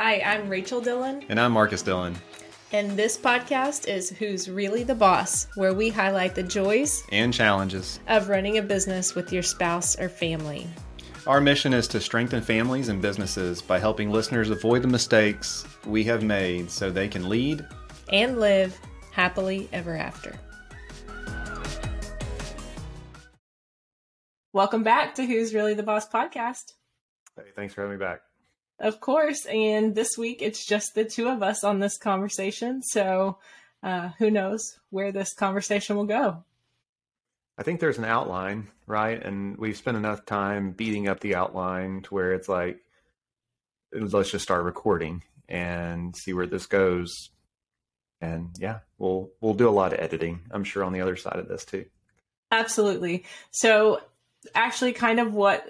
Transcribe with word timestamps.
Hi, 0.00 0.20
I'm 0.20 0.48
Rachel 0.48 0.80
Dillon. 0.80 1.24
And 1.28 1.40
I'm 1.40 1.50
Marcus 1.50 1.82
Dillon. 1.82 2.14
And 2.70 2.96
this 2.96 3.18
podcast 3.18 3.88
is 3.88 4.10
Who's 4.10 4.48
Really 4.48 4.84
the 4.84 4.94
Boss, 4.94 5.48
where 5.56 5.74
we 5.74 5.88
highlight 5.88 6.36
the 6.36 6.42
joys 6.44 7.02
and 7.10 7.34
challenges 7.34 7.98
of 8.06 8.28
running 8.28 8.58
a 8.58 8.62
business 8.62 9.16
with 9.16 9.32
your 9.32 9.42
spouse 9.42 9.98
or 9.98 10.08
family. 10.08 10.68
Our 11.26 11.40
mission 11.40 11.74
is 11.74 11.88
to 11.88 12.00
strengthen 12.00 12.42
families 12.42 12.90
and 12.90 13.02
businesses 13.02 13.60
by 13.60 13.80
helping 13.80 14.12
listeners 14.12 14.50
avoid 14.50 14.82
the 14.82 14.88
mistakes 14.88 15.66
we 15.84 16.04
have 16.04 16.22
made 16.22 16.70
so 16.70 16.92
they 16.92 17.08
can 17.08 17.28
lead 17.28 17.66
and 18.12 18.38
live 18.38 18.78
happily 19.10 19.68
ever 19.72 19.96
after. 19.96 20.38
Welcome 24.52 24.84
back 24.84 25.16
to 25.16 25.26
Who's 25.26 25.52
Really 25.52 25.74
the 25.74 25.82
Boss 25.82 26.08
podcast. 26.08 26.74
Hey, 27.34 27.50
thanks 27.56 27.74
for 27.74 27.80
having 27.80 27.98
me 27.98 28.00
back. 28.00 28.20
Of 28.80 29.00
course. 29.00 29.44
And 29.46 29.94
this 29.94 30.16
week 30.16 30.40
it's 30.40 30.64
just 30.64 30.94
the 30.94 31.04
two 31.04 31.28
of 31.28 31.42
us 31.42 31.64
on 31.64 31.80
this 31.80 31.98
conversation. 31.98 32.82
So 32.82 33.38
uh, 33.82 34.10
who 34.18 34.30
knows 34.30 34.78
where 34.90 35.12
this 35.12 35.34
conversation 35.34 35.96
will 35.96 36.06
go. 36.06 36.44
I 37.58 37.64
think 37.64 37.80
there's 37.80 37.98
an 37.98 38.04
outline, 38.04 38.68
right? 38.86 39.20
And 39.20 39.56
we've 39.56 39.76
spent 39.76 39.96
enough 39.96 40.24
time 40.24 40.70
beating 40.70 41.08
up 41.08 41.18
the 41.20 41.34
outline 41.34 42.02
to 42.02 42.14
where 42.14 42.32
it's 42.32 42.48
like, 42.48 42.78
let's 43.92 44.30
just 44.30 44.44
start 44.44 44.62
recording 44.64 45.22
and 45.48 46.14
see 46.16 46.32
where 46.32 46.46
this 46.46 46.66
goes. 46.66 47.30
And 48.20 48.50
yeah, 48.58 48.80
we'll 48.98 49.30
we'll 49.40 49.54
do 49.54 49.68
a 49.68 49.70
lot 49.70 49.92
of 49.92 50.00
editing, 50.00 50.40
I'm 50.50 50.64
sure, 50.64 50.84
on 50.84 50.92
the 50.92 51.00
other 51.00 51.16
side 51.16 51.38
of 51.38 51.48
this 51.48 51.64
too. 51.64 51.86
Absolutely. 52.50 53.24
So 53.50 54.00
actually 54.54 54.92
kind 54.92 55.20
of 55.20 55.32
what 55.32 55.68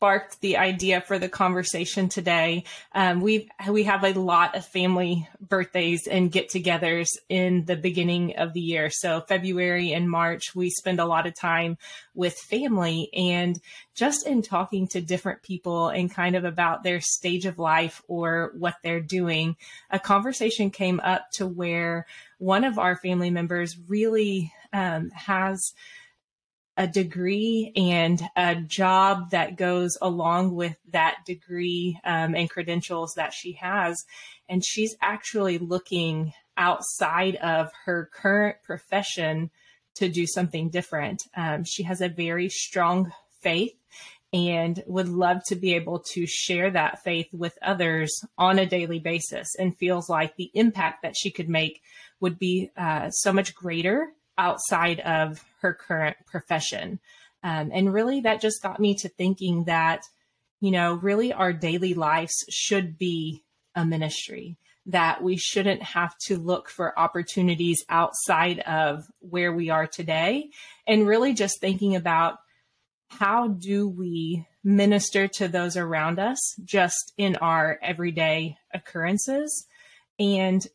sparked 0.00 0.40
the 0.40 0.56
idea 0.56 1.02
for 1.02 1.18
the 1.18 1.28
conversation 1.28 2.08
today. 2.08 2.64
Um, 2.94 3.20
we 3.20 3.50
we 3.68 3.82
have 3.82 4.02
a 4.02 4.18
lot 4.18 4.56
of 4.56 4.64
family 4.64 5.28
birthdays 5.46 6.06
and 6.06 6.32
get-togethers 6.32 7.08
in 7.28 7.66
the 7.66 7.76
beginning 7.76 8.34
of 8.36 8.54
the 8.54 8.62
year. 8.62 8.88
So 8.90 9.20
February 9.20 9.92
and 9.92 10.08
March, 10.08 10.54
we 10.54 10.70
spend 10.70 11.00
a 11.00 11.04
lot 11.04 11.26
of 11.26 11.34
time 11.34 11.76
with 12.14 12.32
family, 12.32 13.10
and 13.12 13.60
just 13.94 14.26
in 14.26 14.40
talking 14.40 14.88
to 14.88 15.02
different 15.02 15.42
people 15.42 15.88
and 15.88 16.10
kind 16.10 16.34
of 16.34 16.46
about 16.46 16.82
their 16.82 17.02
stage 17.02 17.44
of 17.44 17.58
life 17.58 18.00
or 18.08 18.52
what 18.56 18.76
they're 18.82 19.02
doing, 19.02 19.54
a 19.90 19.98
conversation 19.98 20.70
came 20.70 20.98
up 21.00 21.30
to 21.32 21.46
where 21.46 22.06
one 22.38 22.64
of 22.64 22.78
our 22.78 22.96
family 22.96 23.28
members 23.28 23.76
really 23.86 24.50
um, 24.72 25.10
has 25.10 25.74
a 26.80 26.86
degree 26.86 27.72
and 27.76 28.22
a 28.36 28.54
job 28.54 29.32
that 29.32 29.58
goes 29.58 29.98
along 30.00 30.54
with 30.54 30.78
that 30.92 31.18
degree 31.26 32.00
um, 32.04 32.34
and 32.34 32.48
credentials 32.48 33.12
that 33.16 33.34
she 33.34 33.52
has. 33.52 34.02
And 34.48 34.64
she's 34.64 34.96
actually 35.02 35.58
looking 35.58 36.32
outside 36.56 37.36
of 37.36 37.70
her 37.84 38.08
current 38.14 38.56
profession 38.62 39.50
to 39.96 40.08
do 40.08 40.26
something 40.26 40.70
different. 40.70 41.22
Um, 41.36 41.64
she 41.64 41.82
has 41.82 42.00
a 42.00 42.08
very 42.08 42.48
strong 42.48 43.12
faith 43.42 43.76
and 44.32 44.82
would 44.86 45.08
love 45.08 45.42
to 45.48 45.56
be 45.56 45.74
able 45.74 45.98
to 46.14 46.26
share 46.26 46.70
that 46.70 47.02
faith 47.04 47.28
with 47.30 47.58
others 47.60 48.24
on 48.38 48.58
a 48.58 48.64
daily 48.64 49.00
basis 49.00 49.54
and 49.58 49.76
feels 49.76 50.08
like 50.08 50.34
the 50.36 50.50
impact 50.54 51.02
that 51.02 51.14
she 51.14 51.30
could 51.30 51.50
make 51.50 51.82
would 52.20 52.38
be 52.38 52.70
uh, 52.74 53.10
so 53.10 53.34
much 53.34 53.54
greater 53.54 54.14
outside 54.40 54.98
of 55.00 55.44
her 55.60 55.74
current 55.74 56.16
profession. 56.26 56.98
Um, 57.44 57.70
and 57.72 57.92
really, 57.92 58.22
that 58.22 58.40
just 58.40 58.62
got 58.62 58.80
me 58.80 58.94
to 58.96 59.08
thinking 59.08 59.64
that, 59.64 60.02
you 60.60 60.70
know, 60.70 60.94
really 60.94 61.32
our 61.32 61.52
daily 61.52 61.94
lives 61.94 62.32
should 62.48 62.98
be 62.98 63.44
a 63.74 63.84
ministry, 63.84 64.56
that 64.86 65.22
we 65.22 65.36
shouldn't 65.36 65.82
have 65.82 66.16
to 66.26 66.38
look 66.38 66.68
for 66.70 66.98
opportunities 66.98 67.84
outside 67.88 68.60
of 68.60 69.04
where 69.20 69.52
we 69.52 69.68
are 69.70 69.86
today. 69.86 70.50
And 70.86 71.06
really 71.06 71.34
just 71.34 71.60
thinking 71.60 71.94
about 71.94 72.38
how 73.08 73.48
do 73.48 73.88
we 73.88 74.46
minister 74.64 75.28
to 75.28 75.48
those 75.48 75.76
around 75.76 76.18
us 76.18 76.38
just 76.64 77.12
in 77.16 77.36
our 77.36 77.78
everyday 77.82 78.56
occurrences 78.72 79.66
and 80.18 80.66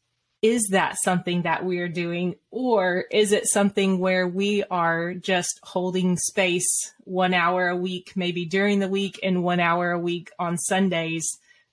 is 0.46 0.68
that 0.68 0.96
something 1.04 1.42
that 1.42 1.66
we 1.66 1.80
are 1.80 1.88
doing? 1.88 2.36
Or 2.52 3.06
is 3.10 3.32
it 3.32 3.48
something 3.48 3.98
where 3.98 4.28
we 4.28 4.64
are 4.70 5.16
just 5.16 5.60
holding 5.64 6.18
space 6.18 6.94
one 7.00 7.34
hour 7.34 7.68
a 7.68 7.76
week 7.76 8.12
maybe 8.16 8.46
during 8.46 8.78
the 8.78 8.88
week 8.88 9.20
and 9.24 9.44
one 9.44 9.60
hour 9.60 9.90
a 9.90 9.98
week 9.98 10.30
on 10.38 10.60
sundays 10.60 11.28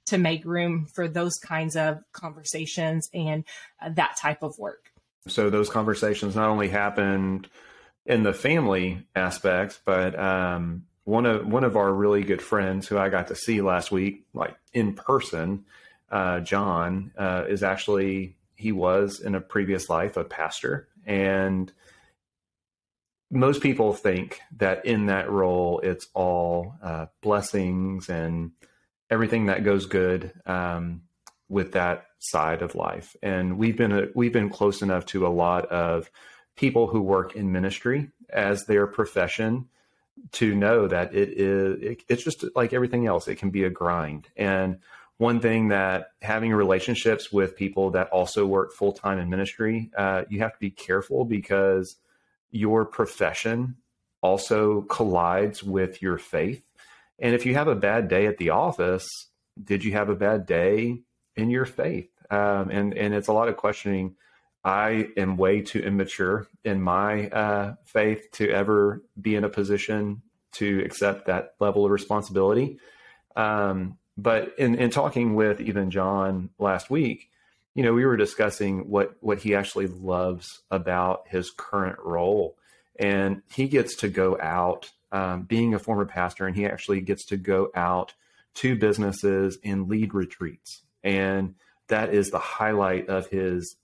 to 0.06 0.16
make 0.16 0.47
room 0.47 0.87
for 0.94 1.06
those 1.06 1.34
kinds 1.34 1.77
of 1.77 1.99
conversations 2.12 3.11
and 3.12 3.44
uh, 3.82 3.91
that 3.91 4.16
type 4.16 4.43
of 4.43 4.59
work? 4.59 4.91
So 5.28 5.50
those 5.50 5.69
conversations 5.69 6.34
not 6.34 6.49
only 6.49 6.71
happened 6.71 7.50
in 8.06 8.22
the 8.22 8.32
family 8.32 9.06
aspects 9.15 9.78
but 9.84 10.19
um, 10.19 10.87
one 11.05 11.27
of 11.27 11.47
one 11.47 11.62
of 11.62 11.77
our 11.77 11.93
really 11.93 12.25
good 12.25 12.43
friends 12.43 12.88
who 12.88 12.99
i 12.99 13.09
got 13.09 13.28
to 13.28 13.37
see 13.37 13.61
last 13.61 13.93
week 13.93 14.25
like 14.34 14.56
in 14.72 14.93
person 14.93 15.65
uh, 16.11 16.41
john 16.41 17.12
uh, 17.16 17.44
is 17.49 17.62
actually 17.62 18.34
he 18.55 18.73
was 18.73 19.21
in 19.21 19.35
a 19.35 19.41
previous 19.41 19.89
life 19.89 20.17
a 20.17 20.25
pastor. 20.25 20.89
And 21.07 21.73
most 23.31 23.63
people 23.63 23.93
think 23.95 24.41
that 24.59 24.85
in 24.85 25.07
that 25.07 25.31
role 25.31 25.81
it's 25.81 26.07
all 26.15 26.75
uh, 26.83 27.07
blessings 27.23 28.09
and 28.09 28.53
everything 29.11 29.47
that 29.47 29.65
goes 29.65 29.87
good 29.87 30.33
um, 30.47 31.03
with 31.49 31.73
that 31.73 32.07
side 32.19 32.62
of 32.62 32.75
life. 32.75 33.17
And 33.23 33.59
we've 33.59 33.77
been 33.77 33.93
a, 33.93 34.07
we've 34.15 34.33
been 34.33 34.51
close 34.51 34.83
enough 34.83 35.07
to 35.07 35.27
a 35.27 35.29
lot 35.29 35.67
of 35.67 36.11
people 36.57 36.87
who 36.87 37.01
work 37.01 37.35
in 37.35 37.53
ministry 37.53 38.11
as 38.31 38.65
their 38.65 38.87
profession 38.87 39.69
to 40.33 40.55
know 40.55 40.87
that 40.89 41.15
it 41.15 41.31
is 41.31 41.83
it, 41.83 42.03
it's 42.09 42.25
just 42.25 42.45
like 42.55 42.73
everything 42.73 43.07
else. 43.07 43.29
It 43.29 43.37
can 43.37 43.51
be 43.51 43.65
a 43.65 43.71
grind. 43.71 44.29
And 44.37 44.79
one 45.19 45.41
thing 45.41 45.69
that 45.69 46.12
having 46.21 46.53
relationships 46.53 47.33
with 47.33 47.56
people 47.56 47.91
that 47.91 48.09
also 48.09 48.47
work 48.47 48.73
full 48.73 48.93
time 48.93 49.19
in 49.19 49.31
ministry, 49.31 49.91
uh, 49.97 50.25
you 50.28 50.41
have 50.41 50.53
to 50.53 50.59
be 50.59 50.71
careful 50.71 51.25
because 51.25 51.97
your 52.50 52.84
profession 52.84 53.77
also 54.21 54.83
collides 54.83 55.62
with 55.62 56.03
your 56.03 56.19
faith. 56.19 56.62
And 57.19 57.34
if 57.34 57.47
you 57.47 57.55
have 57.55 57.69
a 57.69 57.75
bad 57.75 58.09
day 58.09 58.27
at 58.27 58.39
the 58.39 58.50
office, 58.50 59.06
did 59.62 59.84
you 59.84 59.93
have 59.93 60.09
a 60.09 60.17
bad 60.17 60.47
day 60.47 61.03
in 61.37 61.50
your 61.50 61.67
faith? 61.67 62.11
Um, 62.31 62.71
and 62.71 62.94
and 62.97 63.15
it's 63.15 63.29
a 63.29 63.33
lot 63.33 63.49
of 63.49 63.56
questioning. 63.56 64.17
I 64.65 65.09
am 65.17 65.37
way 65.37 65.61
too 65.61 65.81
immature 65.81 66.47
in 66.65 66.81
my 66.81 67.29
uh, 67.29 67.75
faith 67.84 68.31
to 68.33 68.49
ever 68.49 69.03
be 69.21 69.34
in 69.34 69.44
a 69.44 69.49
position 69.49 70.23
to 70.53 70.83
accept 70.84 71.27
that 71.27 71.55
level 71.59 71.84
of 71.84 71.91
responsibility. 71.91 72.79
Um, 73.34 73.99
but 74.17 74.55
in, 74.59 74.75
in 74.75 74.91
talking 74.91 75.34
with 75.34 75.61
even 75.61 75.91
John 75.91 76.50
last 76.59 76.91
week, 76.91 77.31
you 77.75 77.83
know, 77.83 77.95
we 77.95 78.05
were 78.05 78.17
discussing 78.17 78.91
what 78.91 79.17
what 79.21 79.39
he 79.39 79.55
actually 79.55 79.87
loves 79.87 80.61
about 80.71 81.27
his 81.28 81.50
current 81.50 81.99
role, 82.05 82.56
and 82.99 83.43
he 83.50 83.67
gets 83.67 83.97
to 83.97 84.09
go 84.09 84.39
out, 84.41 84.91
um, 85.11 85.43
being 85.45 85.73
a 85.73 85.78
former 85.78 86.05
pastor, 86.05 86.47
and 86.47 86.55
he 86.55 86.67
actually 86.67 87.00
gets 87.00 87.25
to 87.27 87.37
go 87.39 87.71
out 87.75 88.12
to 88.55 88.77
businesses 88.77 89.59
and 89.65 89.89
lead 89.89 90.12
retreats, 90.12 90.83
and 91.03 91.55
that 91.89 92.12
is 92.12 92.31
the 92.31 92.39
highlight 92.39 93.09
of 93.09 93.29
his 93.29 93.77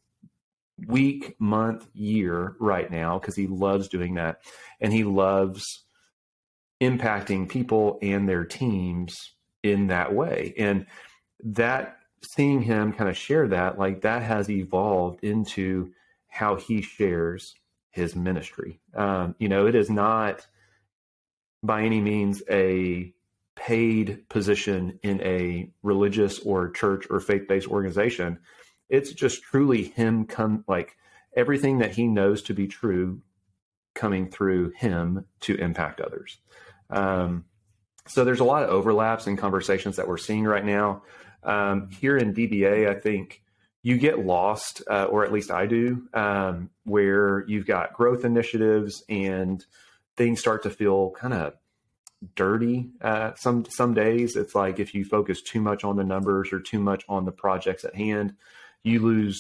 week, 0.87 1.35
month, 1.41 1.89
year 1.95 2.55
right 2.61 2.91
now 2.91 3.19
because 3.19 3.35
he 3.35 3.47
loves 3.47 3.89
doing 3.89 4.15
that, 4.15 4.43
and 4.81 4.93
he 4.93 5.05
loves 5.05 5.85
impacting 6.83 7.49
people 7.49 7.99
and 8.03 8.29
their 8.29 8.45
teams 8.45 9.33
in 9.63 9.89
that 9.89 10.15
way. 10.15 10.55
And 10.59 10.87
that 11.45 11.99
seeing 12.23 12.63
him 12.63 12.93
kind 12.93 13.09
of 13.09 13.17
share 13.17 13.49
that, 13.49 13.79
like 13.79 14.03
that 14.03 14.23
has 14.23 14.51
evolved 14.51 15.23
into 15.23 15.93
how 16.29 16.57
he 16.57 16.83
shares 16.83 17.55
his 17.91 18.15
ministry. 18.15 18.81
Um, 18.95 19.35
you 19.39 19.49
know, 19.49 19.67
it 19.67 19.75
is 19.75 19.91
not 19.91 20.47
by 21.63 21.83
any 21.83 22.01
means 22.01 22.43
a 22.51 23.13
paid 23.57 24.29
position 24.29 25.01
in 25.03 25.21
a 25.23 25.71
religious 25.83 26.39
or 26.41 26.71
church 26.71 27.07
or 27.11 27.19
faith-based 27.19 27.67
organization. 27.67 28.39
It's 28.89 29.13
just 29.13 29.43
truly 29.43 29.83
him 29.83 30.27
come 30.27 30.65
like 30.69 30.97
everything 31.37 31.79
that 31.79 31.93
he 31.93 32.07
knows 32.07 32.43
to 32.43 32.55
be 32.55 32.69
true 32.69 33.21
coming 33.95 34.31
through 34.31 34.71
him 34.77 35.25
to 35.41 35.57
impact 35.57 36.01
others. 36.01 36.39
Um, 36.91 37.45
so 38.09 38.25
there's 38.25 38.41
a 38.41 38.45
lot 38.45 38.63
of 38.63 38.71
overlaps 38.71 39.27
in 39.27 39.37
conversations 39.37 39.97
that 39.97 40.09
we're 40.09 40.19
seeing 40.19 40.45
right 40.45 40.65
now. 40.65 41.03
Um, 41.43 41.91
here 41.91 42.17
in 42.17 42.35
DBA, 42.35 42.89
I 42.89 42.99
think 42.99 43.43
you 43.83 43.97
get 43.97 44.19
lost, 44.19 44.83
uh, 44.91 45.05
or 45.05 45.25
at 45.25 45.33
least 45.33 45.51
I 45.51 45.67
do, 45.67 46.09
um, 46.13 46.71
where 46.85 47.45
you've 47.47 47.67
got 47.67 47.93
growth 47.93 48.25
initiatives 48.25 49.05
and 49.09 49.65
things 50.17 50.41
start 50.41 50.65
to 50.65 50.71
feel 50.71 51.11
kind 51.13 51.33
of 51.33 51.55
dirty. 52.35 52.91
Uh, 53.01 53.33
some 53.37 53.65
some 53.67 53.95
days 53.95 54.35
it's 54.37 54.55
like 54.55 54.81
if 54.81 54.95
you 54.95 55.05
focus 55.05 55.41
too 55.41 55.61
much 55.61 55.85
on 55.85 55.97
the 55.97 56.05
numbers 56.05 56.53
or 56.53 56.61
too 56.61 56.81
much 56.81 57.05
on 57.09 57.25
the 57.25 57.33
projects 57.33 57.85
at 57.85 57.95
hand, 57.95 58.35
you 58.83 59.01
lose 59.01 59.39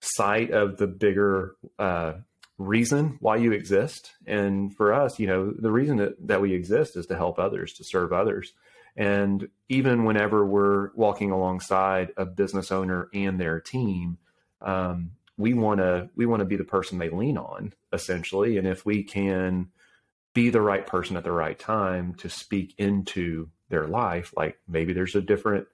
sight 0.00 0.52
of 0.52 0.76
the 0.76 0.86
bigger 0.86 1.56
uh, 1.78 2.12
reason 2.58 3.16
why 3.20 3.36
you 3.36 3.52
exist. 3.52 4.12
And 4.26 4.74
for 4.74 4.94
us, 4.94 5.18
you 5.18 5.26
know, 5.26 5.50
the 5.50 5.70
reason 5.70 5.98
that, 5.98 6.26
that 6.26 6.40
we 6.40 6.54
exist 6.54 6.96
is 6.96 7.06
to 7.06 7.16
help 7.16 7.38
others, 7.38 7.74
to 7.74 7.84
serve 7.84 8.12
others. 8.12 8.52
And 8.96 9.48
even 9.68 10.04
whenever 10.04 10.44
we're 10.44 10.90
walking 10.94 11.30
alongside 11.30 12.12
a 12.16 12.24
business 12.24 12.72
owner 12.72 13.08
and 13.12 13.38
their 13.38 13.60
team, 13.60 14.18
um, 14.62 15.12
we 15.36 15.52
want 15.52 15.80
to 15.80 16.08
we 16.16 16.24
want 16.24 16.40
to 16.40 16.46
be 16.46 16.56
the 16.56 16.64
person 16.64 16.98
they 16.98 17.10
lean 17.10 17.36
on, 17.36 17.74
essentially. 17.92 18.56
And 18.56 18.66
if 18.66 18.86
we 18.86 19.02
can 19.02 19.68
be 20.32 20.48
the 20.48 20.62
right 20.62 20.86
person 20.86 21.16
at 21.16 21.24
the 21.24 21.32
right 21.32 21.58
time 21.58 22.14
to 22.14 22.30
speak 22.30 22.74
into 22.78 23.50
their 23.68 23.86
life, 23.86 24.32
like 24.34 24.58
maybe 24.66 24.94
there's 24.94 25.14
a 25.14 25.20
different 25.20 25.66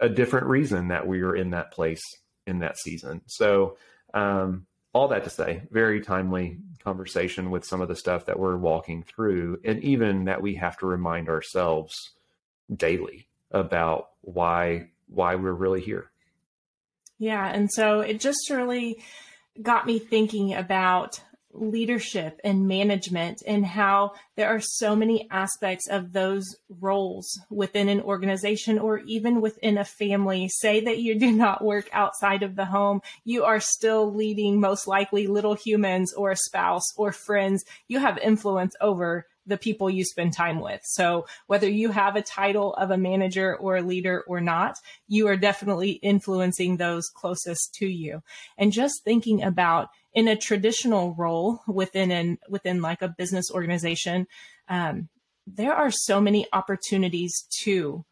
a 0.00 0.08
different 0.10 0.46
reason 0.46 0.88
that 0.88 1.06
we 1.06 1.22
are 1.22 1.34
in 1.34 1.50
that 1.50 1.72
place 1.72 2.02
in 2.46 2.58
that 2.58 2.78
season. 2.78 3.22
So 3.26 3.78
um, 4.12 4.66
all 4.92 5.08
that 5.08 5.24
to 5.24 5.30
say, 5.30 5.62
very 5.70 6.00
timely 6.00 6.58
conversation 6.82 7.50
with 7.50 7.64
some 7.64 7.80
of 7.80 7.88
the 7.88 7.96
stuff 7.96 8.26
that 8.26 8.38
we're 8.38 8.56
walking 8.56 9.02
through, 9.02 9.60
and 9.64 9.82
even 9.84 10.24
that 10.24 10.42
we 10.42 10.54
have 10.56 10.76
to 10.78 10.86
remind 10.86 11.28
ourselves 11.28 11.94
daily 12.74 13.28
about 13.50 14.10
why 14.22 14.88
why 15.08 15.34
we're 15.34 15.52
really 15.52 15.80
here. 15.80 16.10
Yeah, 17.18 17.46
and 17.46 17.68
so 17.70 18.00
it 18.00 18.20
just 18.20 18.48
really 18.50 19.02
got 19.60 19.86
me 19.86 19.98
thinking 19.98 20.54
about 20.54 21.20
leadership 21.52 22.40
and 22.44 22.68
management 22.68 23.42
and 23.46 23.66
how 23.66 24.12
there 24.36 24.48
are 24.48 24.60
so 24.60 24.94
many 24.94 25.28
aspects 25.30 25.88
of 25.88 26.12
those 26.12 26.56
roles 26.80 27.40
within 27.50 27.88
an 27.88 28.00
organization 28.00 28.78
or 28.78 28.98
even 29.00 29.40
within 29.40 29.78
a 29.78 29.84
family. 29.84 30.48
Say 30.48 30.80
that 30.84 30.98
you 30.98 31.18
do 31.18 31.32
not 31.32 31.64
work 31.64 31.88
outside 31.92 32.42
of 32.42 32.56
the 32.56 32.66
home, 32.66 33.00
you 33.24 33.44
are 33.44 33.60
still 33.60 34.14
leading 34.14 34.60
most 34.60 34.86
likely 34.86 35.26
little 35.26 35.54
humans 35.54 36.12
or 36.14 36.30
a 36.30 36.36
spouse 36.36 36.84
or 36.96 37.12
friends. 37.12 37.64
You 37.88 37.98
have 37.98 38.18
influence 38.18 38.74
over 38.80 39.26
the 39.50 39.58
people 39.58 39.90
you 39.90 40.04
spend 40.04 40.32
time 40.32 40.60
with. 40.60 40.80
So 40.84 41.26
whether 41.46 41.68
you 41.68 41.90
have 41.90 42.16
a 42.16 42.22
title 42.22 42.72
of 42.74 42.90
a 42.90 42.96
manager 42.96 43.54
or 43.56 43.76
a 43.76 43.82
leader 43.82 44.24
or 44.26 44.40
not, 44.40 44.76
you 45.08 45.28
are 45.28 45.36
definitely 45.36 45.92
influencing 45.92 46.76
those 46.76 47.08
closest 47.08 47.74
to 47.74 47.86
you. 47.86 48.22
And 48.56 48.72
just 48.72 49.04
thinking 49.04 49.42
about 49.42 49.90
in 50.14 50.26
a 50.28 50.36
traditional 50.36 51.14
role 51.14 51.60
within 51.66 52.10
an 52.10 52.38
within 52.48 52.80
like 52.80 53.02
a 53.02 53.14
business 53.16 53.50
organization, 53.50 54.26
um, 54.68 55.08
there 55.46 55.74
are 55.74 55.90
so 55.90 56.20
many 56.20 56.46
opportunities 56.52 57.46
to 57.62 58.04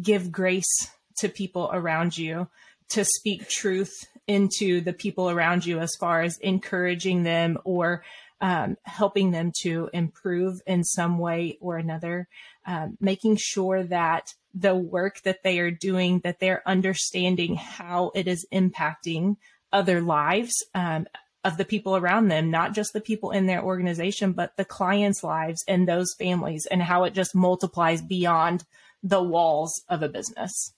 give 0.00 0.32
grace 0.32 0.90
to 1.18 1.28
people 1.28 1.70
around 1.72 2.16
you, 2.16 2.48
to 2.90 3.04
speak 3.04 3.48
truth 3.48 3.92
into 4.26 4.80
the 4.80 4.92
people 4.92 5.28
around 5.28 5.66
you 5.66 5.80
as 5.80 5.90
far 5.98 6.22
as 6.22 6.38
encouraging 6.38 7.22
them 7.22 7.58
or 7.64 8.04
um, 8.42 8.76
helping 8.82 9.30
them 9.30 9.52
to 9.62 9.88
improve 9.94 10.60
in 10.66 10.82
some 10.82 11.18
way 11.18 11.56
or 11.60 11.76
another, 11.76 12.28
um, 12.66 12.98
making 13.00 13.36
sure 13.36 13.84
that 13.84 14.34
the 14.52 14.74
work 14.74 15.22
that 15.22 15.44
they 15.44 15.60
are 15.60 15.70
doing, 15.70 16.20
that 16.24 16.40
they're 16.40 16.62
understanding 16.66 17.54
how 17.54 18.10
it 18.14 18.26
is 18.26 18.44
impacting 18.52 19.36
other 19.72 20.02
lives, 20.02 20.52
um, 20.74 21.06
of 21.44 21.56
the 21.56 21.64
people 21.64 21.96
around 21.96 22.28
them, 22.28 22.50
not 22.50 22.74
just 22.74 22.92
the 22.92 23.00
people 23.00 23.30
in 23.30 23.46
their 23.46 23.62
organization, 23.62 24.32
but 24.32 24.56
the 24.56 24.64
clients' 24.64 25.24
lives 25.24 25.64
and 25.66 25.88
those 25.88 26.14
families 26.18 26.66
and 26.70 26.82
how 26.82 27.04
it 27.04 27.14
just 27.14 27.34
multiplies 27.34 28.02
beyond 28.02 28.64
the 29.02 29.22
walls 29.22 29.82
of 29.88 30.02
a 30.02 30.08
business. 30.08 30.72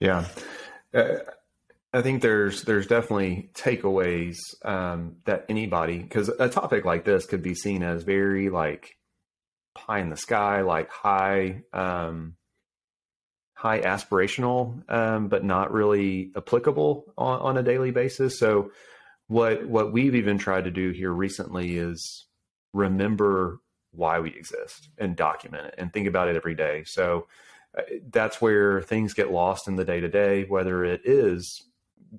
Yeah. 0.00 0.26
Uh, 0.94 1.16
I 1.92 2.02
think 2.02 2.20
there's 2.20 2.62
there's 2.62 2.86
definitely 2.86 3.50
takeaways 3.54 4.36
um, 4.62 5.16
that 5.24 5.46
anybody 5.48 5.98
because 5.98 6.28
a 6.28 6.48
topic 6.48 6.84
like 6.84 7.04
this 7.04 7.24
could 7.24 7.42
be 7.42 7.54
seen 7.54 7.82
as 7.82 8.02
very 8.02 8.50
like 8.50 8.96
pie 9.74 10.00
in 10.00 10.10
the 10.10 10.16
sky, 10.16 10.60
like 10.60 10.90
high 10.90 11.62
um, 11.72 12.34
high 13.54 13.80
aspirational, 13.80 14.82
um, 14.92 15.28
but 15.28 15.44
not 15.44 15.72
really 15.72 16.30
applicable 16.36 17.12
on, 17.16 17.40
on 17.40 17.56
a 17.56 17.62
daily 17.62 17.90
basis. 17.90 18.38
So 18.38 18.70
what 19.28 19.66
what 19.66 19.92
we've 19.92 20.14
even 20.14 20.36
tried 20.36 20.64
to 20.64 20.70
do 20.70 20.90
here 20.90 21.12
recently 21.12 21.78
is 21.78 22.26
remember 22.74 23.60
why 23.92 24.20
we 24.20 24.30
exist 24.30 24.90
and 24.98 25.16
document 25.16 25.68
it 25.68 25.74
and 25.78 25.90
think 25.90 26.06
about 26.06 26.28
it 26.28 26.36
every 26.36 26.54
day. 26.54 26.84
So 26.84 27.28
uh, 27.76 27.82
that's 28.10 28.42
where 28.42 28.82
things 28.82 29.14
get 29.14 29.30
lost 29.32 29.68
in 29.68 29.76
the 29.76 29.86
day 29.86 30.00
to 30.00 30.08
day, 30.08 30.44
whether 30.44 30.84
it 30.84 31.00
is 31.04 31.62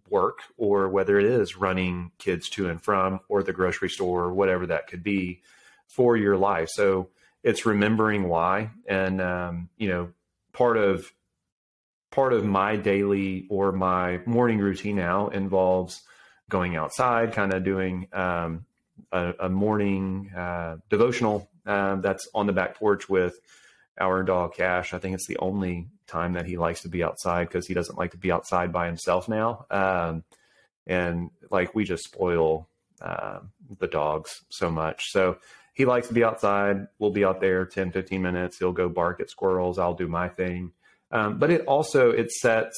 work 0.10 0.40
or 0.58 0.90
whether 0.90 1.20
it 1.20 1.26
is 1.26 1.56
running 1.56 2.12
kids 2.18 2.50
to 2.50 2.70
and 2.70 2.82
from 2.82 3.20
or 3.28 3.44
the 3.44 3.54
grocery 3.54 3.90
store 3.90 4.24
or 4.24 4.34
whatever 4.34 4.68
that 4.68 4.88
could 4.88 5.04
be 5.04 5.42
for 5.88 6.16
your 6.16 6.38
life. 6.38 6.70
So 6.70 7.10
it's 7.44 7.66
remembering 7.66 8.28
why, 8.28 8.72
and 8.88 9.22
um, 9.22 9.70
you 9.78 9.90
know, 9.90 10.10
part 10.54 10.78
of 10.78 11.12
part 12.12 12.34
of 12.34 12.46
my 12.46 12.76
daily 12.76 13.46
or 13.50 13.72
my 13.72 14.20
morning 14.26 14.60
routine 14.60 14.96
now 14.96 15.28
involves 15.30 16.02
going 16.50 16.76
outside, 16.76 17.34
kind 17.34 17.54
of 17.54 17.64
doing 17.64 18.08
um, 18.12 18.66
a, 19.12 19.34
a, 19.42 19.50
morning 19.50 20.32
uh, 20.36 20.78
devotional 20.90 21.48
uh, 21.66 21.96
that's 21.98 22.28
on 22.34 22.48
the 22.48 22.54
back 22.54 22.76
porch 22.76 23.08
with 23.08 23.40
our 24.00 24.24
dog 24.24 24.56
Cash. 24.56 24.94
I 24.94 24.98
think 24.98 25.14
it's 25.14 25.28
the 25.28 25.38
only 25.38 25.88
time 26.10 26.34
that 26.34 26.46
he 26.46 26.58
likes 26.58 26.82
to 26.82 26.90
be 26.90 27.04
outside 27.04 27.48
because 27.48 27.68
he 27.68 27.74
doesn't 27.74 27.98
like 27.98 28.12
to 28.12 28.18
be 28.18 28.32
outside 28.32 28.74
by 28.74 28.88
himself 28.88 29.30
now. 29.30 29.66
Um, 29.70 30.24
and 30.88 31.30
like 31.52 31.76
we 31.76 31.86
just 31.86 32.04
spoil 32.04 32.68
uh, 33.02 33.40
the 33.80 33.88
dogs 33.88 34.42
so 34.50 34.70
much. 34.70 35.12
So 35.12 35.38
he 35.74 35.86
likes 35.86 36.08
to 36.08 36.14
be 36.14 36.24
outside. 36.24 36.88
We'll 36.98 37.12
be 37.12 37.24
out 37.24 37.40
there 37.40 37.66
10, 37.66 37.92
15 37.92 38.22
minutes. 38.22 38.58
He'll 38.58 38.74
go 38.74 38.90
bark 38.90 39.22
at 39.22 39.30
squirrels. 39.30 39.80
I'll 39.80 39.94
do 39.94 40.08
my 40.08 40.28
thing. 40.28 40.72
Um, 41.12 41.40
but 41.40 41.50
it 41.50 41.66
also, 41.66 42.12
it 42.12 42.32
sets 42.32 42.76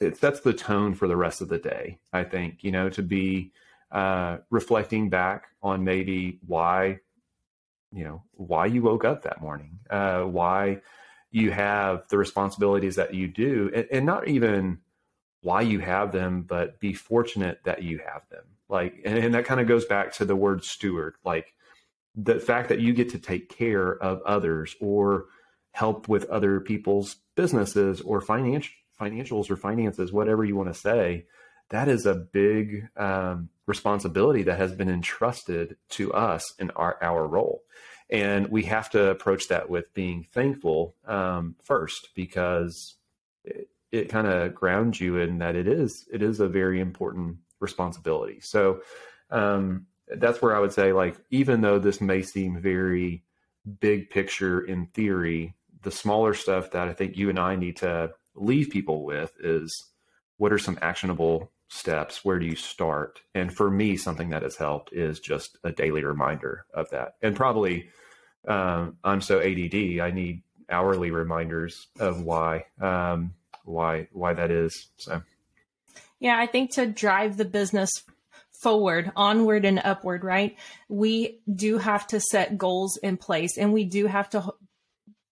it 0.00 0.16
sets 0.16 0.40
the 0.40 0.52
tone 0.52 0.94
for 0.94 1.08
the 1.08 1.16
rest 1.16 1.40
of 1.40 1.48
the 1.48 1.58
day. 1.58 1.98
I 2.12 2.24
think 2.24 2.62
you 2.62 2.72
know 2.72 2.88
to 2.90 3.02
be 3.02 3.52
uh, 3.90 4.38
reflecting 4.50 5.08
back 5.08 5.46
on 5.62 5.84
maybe 5.84 6.40
why 6.46 7.00
you 7.92 8.04
know 8.04 8.22
why 8.32 8.66
you 8.66 8.82
woke 8.82 9.04
up 9.04 9.22
that 9.22 9.40
morning, 9.40 9.78
uh, 9.90 10.22
why 10.22 10.80
you 11.34 11.50
have 11.50 12.06
the 12.10 12.16
responsibilities 12.16 12.94
that 12.94 13.12
you 13.12 13.26
do, 13.26 13.68
and, 13.74 13.88
and 13.90 14.06
not 14.06 14.28
even 14.28 14.78
why 15.40 15.62
you 15.62 15.80
have 15.80 16.12
them, 16.12 16.42
but 16.42 16.78
be 16.78 16.92
fortunate 16.92 17.58
that 17.64 17.82
you 17.82 17.98
have 17.98 18.22
them. 18.30 18.44
Like, 18.68 19.00
and, 19.04 19.18
and 19.18 19.34
that 19.34 19.44
kind 19.44 19.60
of 19.60 19.66
goes 19.66 19.84
back 19.84 20.12
to 20.14 20.24
the 20.24 20.36
word 20.36 20.62
steward. 20.62 21.16
Like 21.24 21.52
the 22.14 22.38
fact 22.38 22.68
that 22.68 22.78
you 22.78 22.92
get 22.92 23.08
to 23.10 23.18
take 23.18 23.48
care 23.48 24.00
of 24.00 24.22
others 24.22 24.76
or 24.80 25.26
help 25.72 26.06
with 26.06 26.24
other 26.26 26.60
people's 26.60 27.16
businesses 27.34 28.00
or 28.00 28.20
financial 28.20 28.72
financials 28.98 29.50
or 29.50 29.56
finances, 29.56 30.12
whatever 30.12 30.44
you 30.44 30.54
want 30.54 30.72
to 30.72 30.80
say, 30.80 31.26
that 31.70 31.88
is 31.88 32.06
a 32.06 32.14
big 32.14 32.88
um, 32.96 33.48
responsibility 33.66 34.42
that 34.42 34.58
has 34.58 34.72
been 34.72 34.90
entrusted 34.90 35.76
to 35.90 36.12
us 36.12 36.54
in 36.58 36.70
our, 36.72 36.98
our 37.02 37.26
role. 37.26 37.62
And 38.10 38.48
we 38.48 38.64
have 38.64 38.90
to 38.90 39.10
approach 39.10 39.48
that 39.48 39.70
with 39.70 39.94
being 39.94 40.26
thankful 40.32 40.94
um, 41.06 41.56
first 41.62 42.10
because 42.14 42.96
it, 43.44 43.68
it 43.90 44.08
kind 44.08 44.26
of 44.26 44.54
grounds 44.54 45.00
you 45.00 45.16
in 45.18 45.38
that 45.38 45.56
it 45.56 45.66
is 45.66 46.06
it 46.12 46.22
is 46.22 46.40
a 46.40 46.48
very 46.48 46.80
important 46.80 47.38
responsibility. 47.60 48.40
So 48.40 48.82
um, 49.30 49.86
that's 50.08 50.42
where 50.42 50.54
I 50.54 50.60
would 50.60 50.72
say, 50.72 50.92
like, 50.92 51.16
even 51.30 51.62
though 51.62 51.78
this 51.78 52.00
may 52.00 52.22
seem 52.22 52.60
very 52.60 53.24
big 53.80 54.10
picture 54.10 54.60
in 54.60 54.86
theory, 54.86 55.54
the 55.82 55.90
smaller 55.90 56.34
stuff 56.34 56.72
that 56.72 56.88
I 56.88 56.92
think 56.92 57.16
you 57.16 57.30
and 57.30 57.38
I 57.38 57.56
need 57.56 57.76
to 57.76 58.10
leave 58.34 58.68
people 58.70 59.04
with 59.04 59.32
is 59.40 59.72
what 60.36 60.52
are 60.52 60.58
some 60.58 60.78
actionable 60.82 61.50
steps? 61.74 62.24
Where 62.24 62.38
do 62.38 62.46
you 62.46 62.56
start? 62.56 63.20
And 63.34 63.54
for 63.54 63.70
me, 63.70 63.96
something 63.96 64.30
that 64.30 64.42
has 64.42 64.56
helped 64.56 64.92
is 64.92 65.20
just 65.20 65.58
a 65.64 65.72
daily 65.72 66.04
reminder 66.04 66.64
of 66.72 66.88
that. 66.90 67.14
And 67.22 67.34
probably 67.34 67.90
um, 68.46 68.96
I'm 69.02 69.20
so 69.20 69.40
ADD, 69.40 70.00
I 70.00 70.10
need 70.10 70.42
hourly 70.70 71.10
reminders 71.10 71.88
of 71.98 72.22
why 72.22 72.64
um, 72.80 73.34
why 73.64 74.08
why 74.12 74.34
that 74.34 74.50
is. 74.50 74.88
So, 74.98 75.22
yeah, 76.20 76.38
I 76.38 76.46
think 76.46 76.72
to 76.74 76.86
drive 76.86 77.36
the 77.36 77.44
business 77.44 77.90
forward, 78.62 79.12
onward 79.16 79.64
and 79.64 79.80
upward, 79.82 80.24
right? 80.24 80.56
We 80.88 81.40
do 81.52 81.78
have 81.78 82.06
to 82.08 82.20
set 82.20 82.58
goals 82.58 82.96
in 82.98 83.16
place, 83.16 83.58
and 83.58 83.72
we 83.72 83.84
do 83.84 84.06
have 84.06 84.30
to 84.30 84.54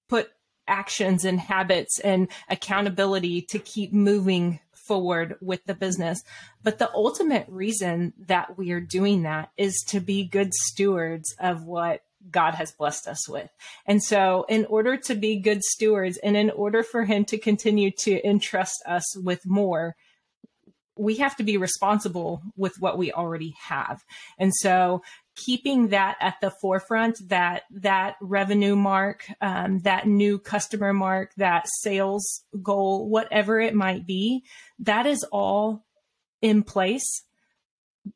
put 0.08 0.30
actions 0.66 1.25
and 1.25 1.40
habits 1.40 1.99
and 2.00 2.28
accountability 2.49 3.42
to 3.42 3.58
keep 3.58 3.92
moving 3.92 4.61
forward 4.86 5.36
with 5.40 5.64
the 5.64 5.74
business. 5.74 6.22
But 6.62 6.78
the 6.78 6.92
ultimate 6.92 7.46
reason 7.48 8.12
that 8.26 8.56
we 8.58 8.72
are 8.72 8.80
doing 8.80 9.22
that 9.22 9.50
is 9.56 9.82
to 9.88 10.00
be 10.00 10.24
good 10.24 10.52
stewards 10.54 11.34
of 11.38 11.64
what 11.64 12.02
God 12.30 12.54
has 12.54 12.72
blessed 12.72 13.08
us 13.08 13.28
with. 13.28 13.50
And 13.86 14.02
so, 14.02 14.44
in 14.48 14.64
order 14.66 14.96
to 14.96 15.14
be 15.14 15.40
good 15.40 15.62
stewards 15.62 16.18
and 16.18 16.36
in 16.36 16.50
order 16.50 16.82
for 16.82 17.04
Him 17.04 17.24
to 17.26 17.38
continue 17.38 17.90
to 18.00 18.26
entrust 18.26 18.82
us 18.86 19.16
with 19.16 19.40
more, 19.44 19.96
we 20.96 21.16
have 21.16 21.36
to 21.36 21.42
be 21.42 21.56
responsible 21.56 22.42
with 22.56 22.74
what 22.78 22.98
we 22.98 23.12
already 23.12 23.54
have. 23.60 24.04
And 24.38 24.54
so, 24.54 25.02
keeping 25.44 25.88
that 25.88 26.16
at 26.20 26.40
the 26.40 26.50
forefront, 26.50 27.28
that 27.28 27.62
that 27.70 28.16
revenue 28.20 28.76
mark, 28.76 29.26
um, 29.40 29.80
that 29.80 30.06
new 30.06 30.38
customer 30.38 30.92
mark, 30.92 31.32
that 31.37 31.66
sales 31.80 32.44
goal, 32.62 33.08
whatever 33.08 33.61
it 33.61 33.75
might 33.75 34.06
be, 34.06 34.44
that 34.78 35.06
is 35.06 35.25
all 35.32 35.84
in 36.40 36.62
place 36.62 37.22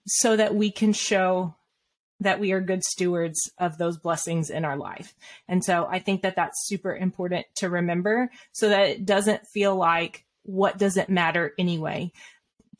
so 0.06 0.36
that 0.36 0.54
we 0.54 0.70
can 0.70 0.92
show 0.92 1.54
that 2.20 2.40
we 2.40 2.52
are 2.52 2.60
good 2.60 2.82
stewards 2.82 3.38
of 3.58 3.76
those 3.76 3.98
blessings 3.98 4.48
in 4.50 4.64
our 4.64 4.76
life. 4.76 5.14
And 5.48 5.62
so 5.62 5.86
I 5.90 5.98
think 5.98 6.22
that 6.22 6.36
that's 6.36 6.66
super 6.66 6.94
important 6.94 7.46
to 7.56 7.68
remember 7.68 8.30
so 8.52 8.68
that 8.68 8.88
it 8.88 9.04
doesn't 9.04 9.46
feel 9.52 9.76
like 9.76 10.24
what 10.42 10.78
does 10.78 10.96
it 10.96 11.10
matter 11.10 11.52
anyway. 11.58 12.12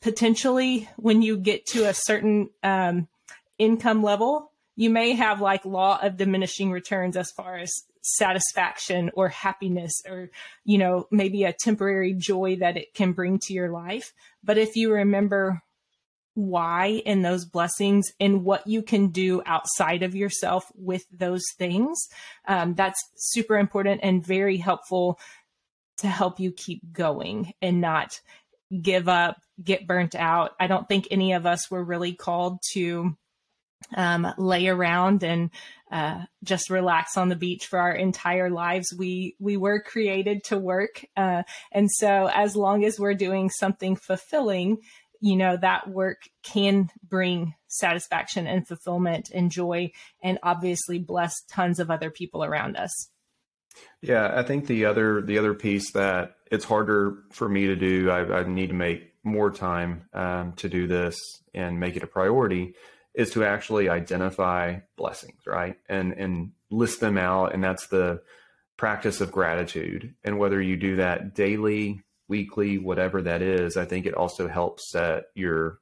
Potentially, 0.01 0.89
when 0.95 1.21
you 1.21 1.37
get 1.37 1.65
to 1.67 1.87
a 1.87 1.93
certain 1.93 2.49
um, 2.63 3.07
income 3.57 4.03
level, 4.03 4.51
you 4.75 4.89
may 4.89 5.13
have 5.13 5.41
like 5.41 5.65
law 5.65 5.99
of 6.01 6.17
diminishing 6.17 6.71
returns 6.71 7.17
as 7.17 7.31
far 7.31 7.57
as 7.57 7.71
satisfaction 8.01 9.11
or 9.15 9.27
happiness 9.27 10.01
or 10.07 10.29
you 10.63 10.77
know 10.77 11.07
maybe 11.11 11.43
a 11.43 11.51
temporary 11.51 12.13
joy 12.13 12.55
that 12.55 12.77
it 12.77 12.93
can 12.93 13.11
bring 13.11 13.37
to 13.37 13.53
your 13.53 13.69
life 13.69 14.13
but 14.41 14.57
if 14.57 14.77
you 14.77 14.93
remember 14.93 15.61
why 16.37 17.01
in 17.03 17.23
those 17.23 17.45
blessings 17.45 18.13
and 18.19 18.45
what 18.45 18.67
you 18.67 18.83
can 18.83 19.07
do 19.07 19.41
outside 19.47 20.03
of 20.03 20.15
yourself 20.15 20.71
with 20.75 21.03
those 21.11 21.41
things. 21.57 21.97
Um, 22.47 22.75
that's 22.75 23.03
super 23.15 23.57
important 23.57 24.01
and 24.03 24.23
very 24.23 24.57
helpful 24.57 25.19
to 25.97 26.07
help 26.07 26.39
you 26.39 26.51
keep 26.51 26.93
going 26.93 27.53
and 27.59 27.81
not 27.81 28.21
give 28.83 29.09
up, 29.09 29.41
get 29.63 29.87
burnt 29.87 30.13
out. 30.13 30.51
I 30.59 30.67
don't 30.67 30.87
think 30.87 31.07
any 31.09 31.33
of 31.33 31.47
us 31.47 31.71
were 31.71 31.83
really 31.83 32.13
called 32.13 32.59
to 32.73 33.17
um, 33.95 34.27
lay 34.37 34.67
around 34.67 35.23
and 35.23 35.49
uh, 35.91 36.23
just 36.43 36.69
relax 36.69 37.17
on 37.17 37.29
the 37.29 37.35
beach 37.35 37.67
for 37.67 37.79
our 37.79 37.93
entire 37.93 38.49
lives. 38.49 38.93
We 38.97 39.35
we 39.39 39.57
were 39.57 39.81
created 39.81 40.43
to 40.45 40.57
work, 40.57 41.05
uh, 41.15 41.43
and 41.71 41.89
so 41.91 42.29
as 42.33 42.55
long 42.55 42.83
as 42.83 42.99
we're 42.99 43.13
doing 43.13 43.49
something 43.49 43.95
fulfilling 43.95 44.79
you 45.19 45.35
know, 45.35 45.57
that 45.57 45.89
work 45.89 46.23
can 46.43 46.89
bring 47.07 47.53
satisfaction 47.67 48.47
and 48.47 48.67
fulfillment 48.67 49.29
and 49.33 49.51
joy 49.51 49.91
and 50.23 50.39
obviously 50.43 50.99
bless 50.99 51.33
tons 51.49 51.79
of 51.79 51.91
other 51.91 52.09
people 52.09 52.43
around 52.43 52.77
us. 52.77 53.09
Yeah, 54.01 54.31
I 54.33 54.43
think 54.43 54.67
the 54.67 54.85
other 54.85 55.21
the 55.21 55.37
other 55.37 55.53
piece 55.53 55.91
that 55.91 56.35
it's 56.49 56.65
harder 56.65 57.17
for 57.31 57.47
me 57.47 57.67
to 57.67 57.75
do. 57.75 58.09
I, 58.09 58.39
I 58.39 58.43
need 58.43 58.67
to 58.67 58.75
make 58.75 59.13
more 59.23 59.51
time 59.51 60.07
um, 60.13 60.53
to 60.53 60.69
do 60.69 60.87
this 60.87 61.15
and 61.53 61.79
make 61.79 61.95
it 61.95 62.03
a 62.03 62.07
priority. 62.07 62.73
Is 63.17 63.31
to 63.31 63.43
actually 63.43 63.89
identify 63.89 64.79
blessings, 64.95 65.41
right, 65.45 65.77
and 65.89 66.13
and 66.13 66.51
list 66.69 66.99
them 66.99 67.17
out, 67.17 67.53
and 67.53 67.63
that's 67.63 67.87
the 67.87 68.21
practice 68.77 69.21
of 69.21 69.31
gratitude. 69.31 70.13
And 70.23 70.37
whether 70.37 70.61
you 70.61 70.77
do 70.77 70.97
that 70.97 71.33
daily, 71.33 72.03
weekly, 72.27 72.77
whatever 72.77 73.23
that 73.23 73.41
is, 73.41 73.75
I 73.75 73.85
think 73.85 74.05
it 74.05 74.13
also 74.13 74.47
helps 74.47 74.91
set 74.91 75.23
your 75.33 75.79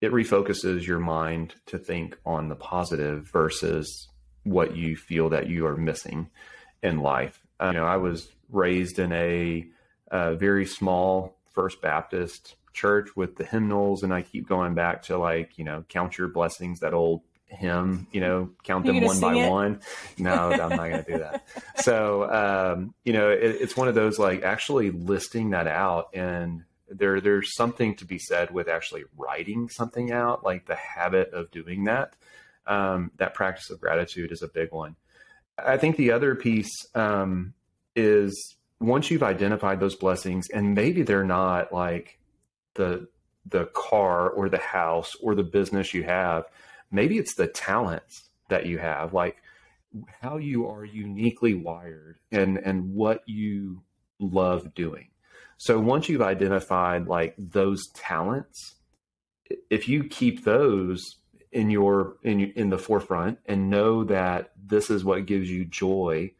it 0.00 0.12
refocuses 0.12 0.86
your 0.86 0.98
mind 0.98 1.54
to 1.66 1.78
think 1.78 2.18
on 2.24 2.48
the 2.48 2.56
positive 2.56 3.26
versus 3.26 4.08
what 4.44 4.76
you 4.76 4.96
feel 4.96 5.30
that 5.30 5.48
you 5.48 5.66
are 5.66 5.76
missing 5.76 6.30
in 6.82 7.00
life. 7.00 7.40
Uh, 7.58 7.70
you 7.72 7.80
know, 7.80 7.86
I 7.86 7.96
was 7.96 8.28
raised 8.50 8.98
in 8.98 9.12
a, 9.12 9.66
a 10.08 10.34
very 10.34 10.66
small 10.66 11.38
First 11.52 11.80
Baptist 11.80 12.56
church 12.74 13.16
with 13.16 13.36
the 13.36 13.44
hymnals, 13.44 14.02
and 14.02 14.12
I 14.12 14.22
keep 14.22 14.48
going 14.48 14.74
back 14.74 15.02
to 15.04 15.16
like 15.16 15.56
you 15.58 15.64
know, 15.64 15.84
count 15.88 16.18
your 16.18 16.28
blessings, 16.28 16.80
that 16.80 16.92
old 16.92 17.22
hymn, 17.46 18.06
you 18.12 18.20
know, 18.20 18.50
count 18.62 18.84
them 18.84 19.00
one 19.00 19.20
by 19.20 19.34
it? 19.34 19.48
one. 19.48 19.80
No, 20.18 20.52
I'm 20.52 20.70
not 20.70 20.76
going 20.76 21.04
to 21.04 21.12
do 21.12 21.18
that. 21.18 21.46
So, 21.76 22.30
um, 22.30 22.94
you 23.04 23.12
know, 23.12 23.30
it, 23.30 23.42
it's 23.60 23.76
one 23.76 23.88
of 23.88 23.94
those 23.94 24.18
like 24.18 24.42
actually 24.42 24.90
listing 24.90 25.50
that 25.50 25.66
out 25.66 26.08
and 26.14 26.64
there, 26.88 27.20
there's 27.20 27.54
something 27.54 27.96
to 27.96 28.04
be 28.04 28.18
said 28.18 28.50
with 28.50 28.68
actually 28.68 29.04
writing 29.16 29.68
something 29.68 30.12
out, 30.12 30.44
like 30.44 30.66
the 30.66 30.74
habit 30.74 31.32
of 31.32 31.50
doing 31.50 31.84
that. 31.84 32.14
Um, 32.66 33.10
that 33.18 33.34
practice 33.34 33.70
of 33.70 33.80
gratitude 33.80 34.32
is 34.32 34.42
a 34.42 34.48
big 34.48 34.72
one. 34.72 34.96
I 35.58 35.76
think 35.76 35.96
the 35.96 36.12
other 36.12 36.34
piece 36.34 36.72
um, 36.94 37.52
is 37.94 38.56
once 38.80 39.10
you've 39.10 39.22
identified 39.22 39.80
those 39.80 39.94
blessings, 39.94 40.48
and 40.48 40.74
maybe 40.74 41.02
they're 41.02 41.24
not 41.24 41.72
like 41.72 42.18
the 42.74 43.08
the 43.46 43.66
car 43.66 44.30
or 44.30 44.48
the 44.48 44.58
house 44.58 45.14
or 45.22 45.34
the 45.34 45.42
business 45.42 45.92
you 45.92 46.02
have, 46.02 46.44
maybe 46.90 47.18
it's 47.18 47.34
the 47.34 47.46
talents 47.46 48.30
that 48.48 48.66
you 48.66 48.78
have 48.78 49.12
like 49.12 49.36
how 50.22 50.38
you 50.38 50.68
are 50.68 50.84
uniquely 50.84 51.54
wired 51.54 52.18
and 52.32 52.58
and 52.58 52.94
what 52.94 53.22
you 53.26 53.82
love 54.18 54.74
doing. 54.74 55.08
So 55.56 55.78
once 55.78 56.08
you've 56.08 56.22
identified 56.22 57.06
like 57.06 57.34
those 57.38 57.88
talents 57.94 58.74
if 59.70 59.88
you 59.88 60.04
keep 60.04 60.44
those 60.44 61.16
in 61.52 61.70
your 61.70 62.16
in 62.22 62.40
in 62.52 62.70
the 62.70 62.78
forefront 62.78 63.38
and 63.46 63.70
know 63.70 64.04
that 64.04 64.52
this 64.66 64.90
is 64.90 65.04
what 65.04 65.26
gives 65.26 65.48
you 65.50 65.64
joy 65.64 66.30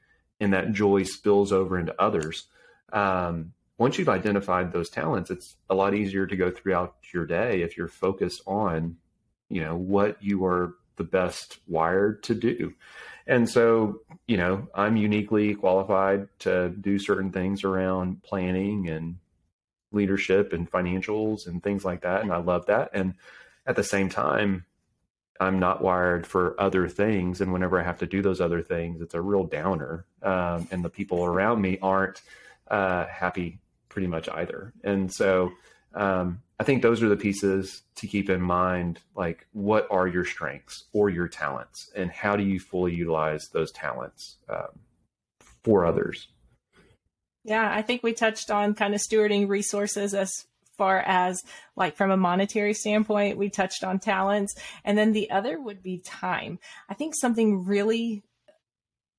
and 0.40 0.52
that 0.52 0.72
joy 0.72 1.02
spills 1.04 1.52
over 1.52 1.78
into 1.78 1.94
others 2.00 2.46
um, 2.92 3.52
once 3.78 3.98
you've 3.98 4.08
identified 4.08 4.72
those 4.72 4.90
talents 4.90 5.30
it's 5.30 5.56
a 5.70 5.74
lot 5.74 5.94
easier 5.94 6.26
to 6.26 6.36
go 6.36 6.50
throughout 6.50 6.94
your 7.12 7.26
day 7.26 7.62
if 7.62 7.76
you're 7.76 7.88
focused 7.88 8.42
on 8.46 8.96
you 9.48 9.60
know 9.60 9.76
what 9.76 10.22
you 10.22 10.44
are 10.44 10.74
the 10.96 11.04
best 11.04 11.58
wired 11.66 12.22
to 12.24 12.34
do. 12.34 12.74
And 13.26 13.48
so 13.48 14.00
you 14.26 14.36
know 14.36 14.68
i'm 14.74 14.96
uniquely 14.96 15.54
qualified 15.54 16.28
to 16.40 16.70
do 16.70 16.98
certain 16.98 17.30
things 17.30 17.64
around 17.64 18.22
planning 18.22 18.88
and 18.88 19.16
leadership 19.92 20.52
and 20.52 20.70
financials 20.70 21.46
and 21.46 21.62
things 21.62 21.84
like 21.84 22.02
that 22.02 22.22
and 22.22 22.32
i 22.32 22.38
love 22.38 22.66
that. 22.66 22.90
And 22.92 23.14
at 23.66 23.76
the 23.76 23.84
same 23.84 24.08
time 24.08 24.66
i'm 25.40 25.58
not 25.58 25.82
wired 25.82 26.26
for 26.26 26.58
other 26.60 26.88
things 26.88 27.40
and 27.40 27.52
whenever 27.52 27.80
i 27.80 27.82
have 27.82 27.98
to 27.98 28.06
do 28.06 28.22
those 28.22 28.40
other 28.40 28.62
things 28.62 29.00
it's 29.00 29.14
a 29.14 29.20
real 29.20 29.44
downer 29.44 30.04
um, 30.22 30.68
and 30.70 30.84
the 30.84 30.90
people 30.90 31.24
around 31.24 31.60
me 31.60 31.78
aren't 31.80 32.22
uh, 32.68 33.06
happy 33.06 33.58
pretty 33.94 34.08
much 34.08 34.28
either 34.28 34.74
and 34.82 35.10
so 35.14 35.52
um, 35.94 36.42
I 36.58 36.64
think 36.64 36.82
those 36.82 37.02
are 37.02 37.08
the 37.08 37.16
pieces 37.16 37.82
to 37.96 38.06
keep 38.06 38.30
in 38.30 38.40
mind. 38.40 39.00
Like, 39.16 39.46
what 39.52 39.88
are 39.90 40.06
your 40.06 40.24
strengths 40.24 40.84
or 40.92 41.10
your 41.10 41.28
talents, 41.28 41.90
and 41.96 42.10
how 42.10 42.36
do 42.36 42.44
you 42.44 42.60
fully 42.60 42.94
utilize 42.94 43.48
those 43.52 43.72
talents 43.72 44.36
um, 44.48 44.78
for 45.62 45.84
others? 45.84 46.28
Yeah, 47.44 47.70
I 47.72 47.82
think 47.82 48.02
we 48.02 48.12
touched 48.12 48.50
on 48.50 48.74
kind 48.74 48.94
of 48.94 49.00
stewarding 49.00 49.48
resources 49.48 50.14
as 50.14 50.32
far 50.78 51.00
as 51.00 51.40
like 51.76 51.96
from 51.96 52.10
a 52.10 52.16
monetary 52.16 52.74
standpoint. 52.74 53.36
We 53.36 53.50
touched 53.50 53.84
on 53.84 53.98
talents, 53.98 54.54
and 54.84 54.96
then 54.96 55.12
the 55.12 55.30
other 55.30 55.60
would 55.60 55.82
be 55.82 55.98
time. 55.98 56.58
I 56.88 56.94
think 56.94 57.14
something 57.14 57.64
really 57.64 58.22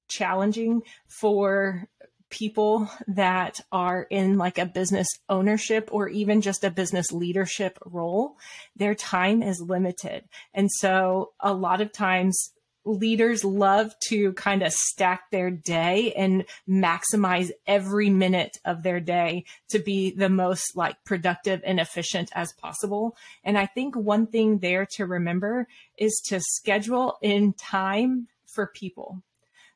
challenging 0.08 0.82
for 1.08 1.88
people 2.36 2.90
that 3.08 3.62
are 3.72 4.04
in 4.10 4.38
like 4.38 4.58
a 4.58 4.66
business 4.66 5.08
ownership 5.30 5.88
or 5.94 6.10
even 6.10 6.42
just 6.42 6.66
a 6.66 6.70
business 6.70 7.14
leadership 7.14 7.80
role, 7.86 8.36
their 8.76 8.94
time 8.94 9.42
is 9.42 9.62
limited. 9.62 10.26
And 10.54 10.70
so 10.70 11.32
a 11.40 11.54
lot 11.54 11.80
of 11.80 11.94
times 11.94 12.52
leaders 12.84 13.46
love 13.46 13.96
to 14.10 14.34
kind 14.34 14.64
of 14.64 14.74
stack 14.74 15.32
their 15.32 15.50
day 15.50 16.12
and 16.12 16.44
maximize 16.70 17.52
every 17.66 18.10
minute 18.10 18.58
of 18.66 18.84
their 18.84 19.00
day 19.00 19.46
to 19.70 19.80
be 19.80 20.12
the 20.12 20.30
most 20.30 20.76
like 20.76 20.98
productive 21.06 21.62
and 21.64 21.80
efficient 21.80 22.30
as 22.36 22.52
possible. 22.52 23.16
And 23.46 23.58
I 23.58 23.66
think 23.66 23.96
one 23.96 24.28
thing 24.28 24.60
there 24.60 24.86
to 24.98 25.06
remember 25.06 25.70
is 25.98 26.22
to 26.26 26.42
schedule 26.42 27.18
in 27.22 27.54
time 27.54 28.28
for 28.46 28.68
people. 28.68 29.24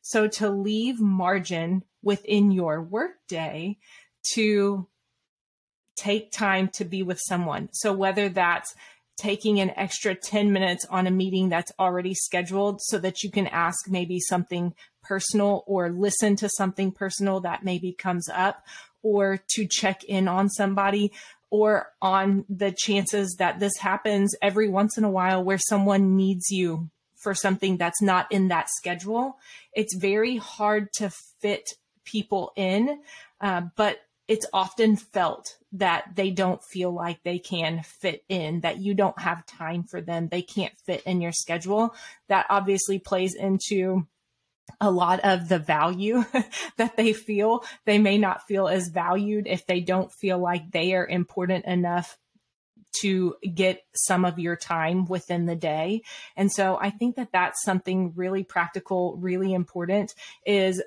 So 0.01 0.28
to 0.28 0.50
leave 0.50 1.00
margin 1.00 1.84
within 2.03 2.51
your 2.51 2.82
workday 2.82 3.77
to 4.34 4.88
take 5.96 6.32
time 6.32 6.70
to 6.70 6.86
be 6.86 7.03
with 7.03 7.20
someone. 7.27 7.70
So 7.74 7.91
whether 7.91 8.29
that's 8.29 8.74
taking 9.18 9.60
an 9.60 9.72
extra 9.75 10.15
10 10.15 10.53
minutes 10.53 10.86
on 10.89 11.06
a 11.06 11.12
meeting 11.12 11.50
that's 11.50 11.74
already 11.77 12.13
scheduled 12.13 12.82
so 12.82 12.98
that 12.98 13.22
you 13.22 13.29
can 13.29 13.48
ask 13.48 13.89
maybe 13.89 14.18
something 14.20 14.74
personal 15.03 15.63
or 15.68 15.89
listen 15.89 16.38
to 16.38 16.50
something 16.50 16.91
personal 16.91 17.41
that 17.41 17.63
maybe 17.63 17.91
comes 17.91 18.29
up 18.29 18.63
or 19.03 19.39
to 19.50 19.68
check 19.68 20.03
in 20.06 20.27
on 20.27 20.50
somebody 20.50 21.12
or 21.50 21.88
on 22.01 22.46
the 22.48 22.72
chances 22.72 23.36
that 23.39 23.60
this 23.60 23.75
happens 23.77 24.34
every 24.41 24.70
once 24.70 24.98
in 24.98 25.03
a 25.03 25.10
while 25.10 25.44
where 25.44 25.58
someone 25.58 26.15
needs 26.15 26.50
you 26.50 26.89
for 27.15 27.34
something 27.34 27.75
that's 27.75 28.01
not 28.01 28.32
in 28.32 28.48
that 28.48 28.70
schedule, 28.70 29.38
it's 29.74 29.96
very 29.96 30.38
hard 30.38 30.94
to 30.94 31.12
fit 31.41 31.74
people 32.10 32.51
in. 32.56 33.01
Uh, 33.42 33.63
but 33.75 34.00
it's 34.28 34.46
often 34.54 34.96
felt 34.96 35.58
that 35.72 36.16
they 36.16 36.30
don't 36.30 36.63
feel 36.63 36.92
like 36.92 37.24
they 37.24 37.39
can 37.39 37.82
fit 37.84 38.24
in, 38.30 38.62
that 38.62 38.78
you 38.78 38.94
don't 38.94 39.20
have 39.20 39.46
time 39.46 39.84
for 39.84 40.01
them, 40.01 40.28
they 40.28 40.44
can't 40.44 40.78
fit 40.86 41.01
in 41.04 41.20
your 41.20 41.32
schedule. 41.32 41.96
That 42.28 42.46
obviously 42.50 43.00
plays 43.00 43.34
into 43.34 44.08
a 44.80 44.92
lot 44.92 45.22
of 45.22 45.50
the 45.50 45.58
value 45.58 46.24
that 46.78 46.96
they 46.96 47.13
feel. 47.13 47.63
They 47.86 47.98
may 47.98 48.20
not 48.20 48.46
feel 48.48 48.68
as 48.68 48.89
valued 48.89 49.48
if 49.48 49.66
they 49.66 49.80
don't 49.80 50.12
feel 50.12 50.38
like 50.38 50.72
they 50.72 50.94
are 50.94 51.08
important 51.08 51.66
enough 51.66 52.18
to 53.01 53.36
get 53.54 53.84
some 53.96 54.25
of 54.25 54.39
your 54.39 54.56
time 54.56 55.06
within 55.06 55.46
the 55.46 55.56
day. 55.56 56.01
And 56.36 56.51
so 56.51 56.78
I 56.80 56.89
think 56.89 57.16
that 57.16 57.32
that's 57.32 57.63
something 57.63 58.13
really 58.16 58.44
practical, 58.44 59.18
really 59.18 59.54
important 59.54 60.13
is 60.46 60.82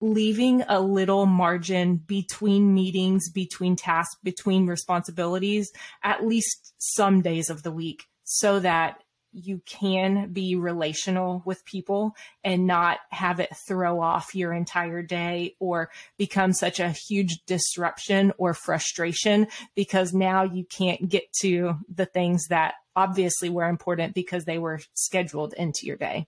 leaving 0.00 0.62
a 0.68 0.80
little 0.80 1.26
margin 1.26 1.96
between 1.96 2.74
meetings, 2.74 3.30
between 3.30 3.76
tasks, 3.76 4.16
between 4.22 4.66
responsibilities, 4.66 5.70
at 6.02 6.26
least 6.26 6.74
some 6.78 7.22
days 7.22 7.50
of 7.50 7.62
the 7.62 7.72
week 7.72 8.04
so 8.24 8.58
that 8.60 9.02
you 9.32 9.60
can 9.66 10.32
be 10.32 10.56
relational 10.56 11.42
with 11.44 11.64
people 11.66 12.16
and 12.42 12.66
not 12.66 12.98
have 13.10 13.38
it 13.38 13.54
throw 13.68 14.00
off 14.00 14.34
your 14.34 14.52
entire 14.52 15.02
day 15.02 15.54
or 15.60 15.90
become 16.16 16.54
such 16.54 16.80
a 16.80 16.88
huge 16.88 17.40
disruption 17.46 18.32
or 18.38 18.54
frustration 18.54 19.46
because 19.74 20.14
now 20.14 20.42
you 20.42 20.64
can't 20.64 21.08
get 21.08 21.30
to 21.40 21.74
the 21.94 22.06
things 22.06 22.46
that 22.48 22.74
obviously 22.94 23.50
were 23.50 23.68
important 23.68 24.14
because 24.14 24.46
they 24.46 24.58
were 24.58 24.80
scheduled 24.94 25.52
into 25.54 25.80
your 25.84 25.96
day. 25.96 26.26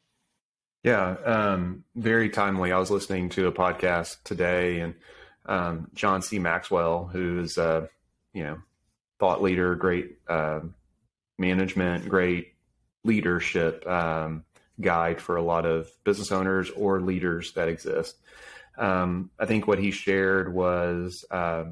Yeah, 0.84 1.16
um, 1.24 1.84
very 1.96 2.30
timely. 2.30 2.72
I 2.72 2.78
was 2.78 2.90
listening 2.90 3.30
to 3.30 3.48
a 3.48 3.52
podcast 3.52 4.22
today, 4.24 4.80
and 4.80 4.94
um, 5.46 5.90
John 5.94 6.22
C. 6.22 6.38
Maxwell, 6.38 7.06
who's 7.06 7.58
a 7.58 7.88
you 8.32 8.44
know 8.44 8.58
thought 9.18 9.42
leader, 9.42 9.74
great 9.74 10.18
uh, 10.28 10.60
management, 11.38 12.08
great 12.08 12.54
leadership 13.04 13.86
um, 13.86 14.44
guide 14.80 15.20
for 15.20 15.36
a 15.36 15.42
lot 15.42 15.66
of 15.66 15.90
business 16.04 16.30
owners 16.30 16.70
or 16.70 17.00
leaders 17.00 17.52
that 17.52 17.68
exist. 17.68 18.16
Um, 18.76 19.30
I 19.38 19.46
think 19.46 19.66
what 19.66 19.80
he 19.80 19.90
shared 19.90 20.52
was 20.52 21.24
uh, 21.30 21.64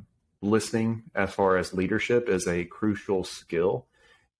listening, 0.42 1.04
as 1.14 1.32
far 1.32 1.56
as 1.56 1.72
leadership, 1.72 2.28
is 2.28 2.48
a 2.48 2.64
crucial 2.64 3.22
skill 3.22 3.86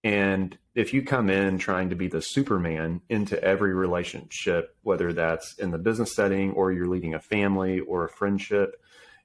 and 0.05 0.57
if 0.75 0.93
you 0.93 1.03
come 1.03 1.31
in 1.31 1.59
trying 1.59 1.91
to 1.91 1.97
be 1.97 2.09
the 2.09 2.21
Superman 2.21 3.01
into 3.09 3.43
every 3.43 3.75
relationship, 3.75 4.77
whether 4.83 5.13
that's 5.13 5.55
in 5.59 5.71
the 5.71 5.79
business 5.79 6.15
setting 6.15 6.53
or 6.53 6.71
you're 6.71 6.87
leading 6.87 7.15
a 7.15 7.21
family 7.21 7.81
or 7.81 8.05
a 8.05 8.11
friendship, 8.11 8.81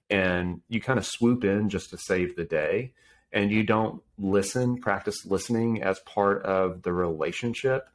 and 0.10 0.62
you 0.70 0.82
kind 0.82 0.98
of 0.98 1.06
swoop 1.06 1.44
in 1.44 1.70
just 1.70 1.90
to 1.92 1.98
save 1.98 2.36
the 2.36 2.46
day, 2.46 2.94
and 3.32 3.52
you 3.52 3.64
don't 3.64 4.02
listen, 4.18 4.78
practice 4.78 5.26
listening 5.26 5.84
as 5.84 6.00
part 6.00 6.44
of 6.44 6.82
the 6.82 6.94
relationship, 6.94 7.88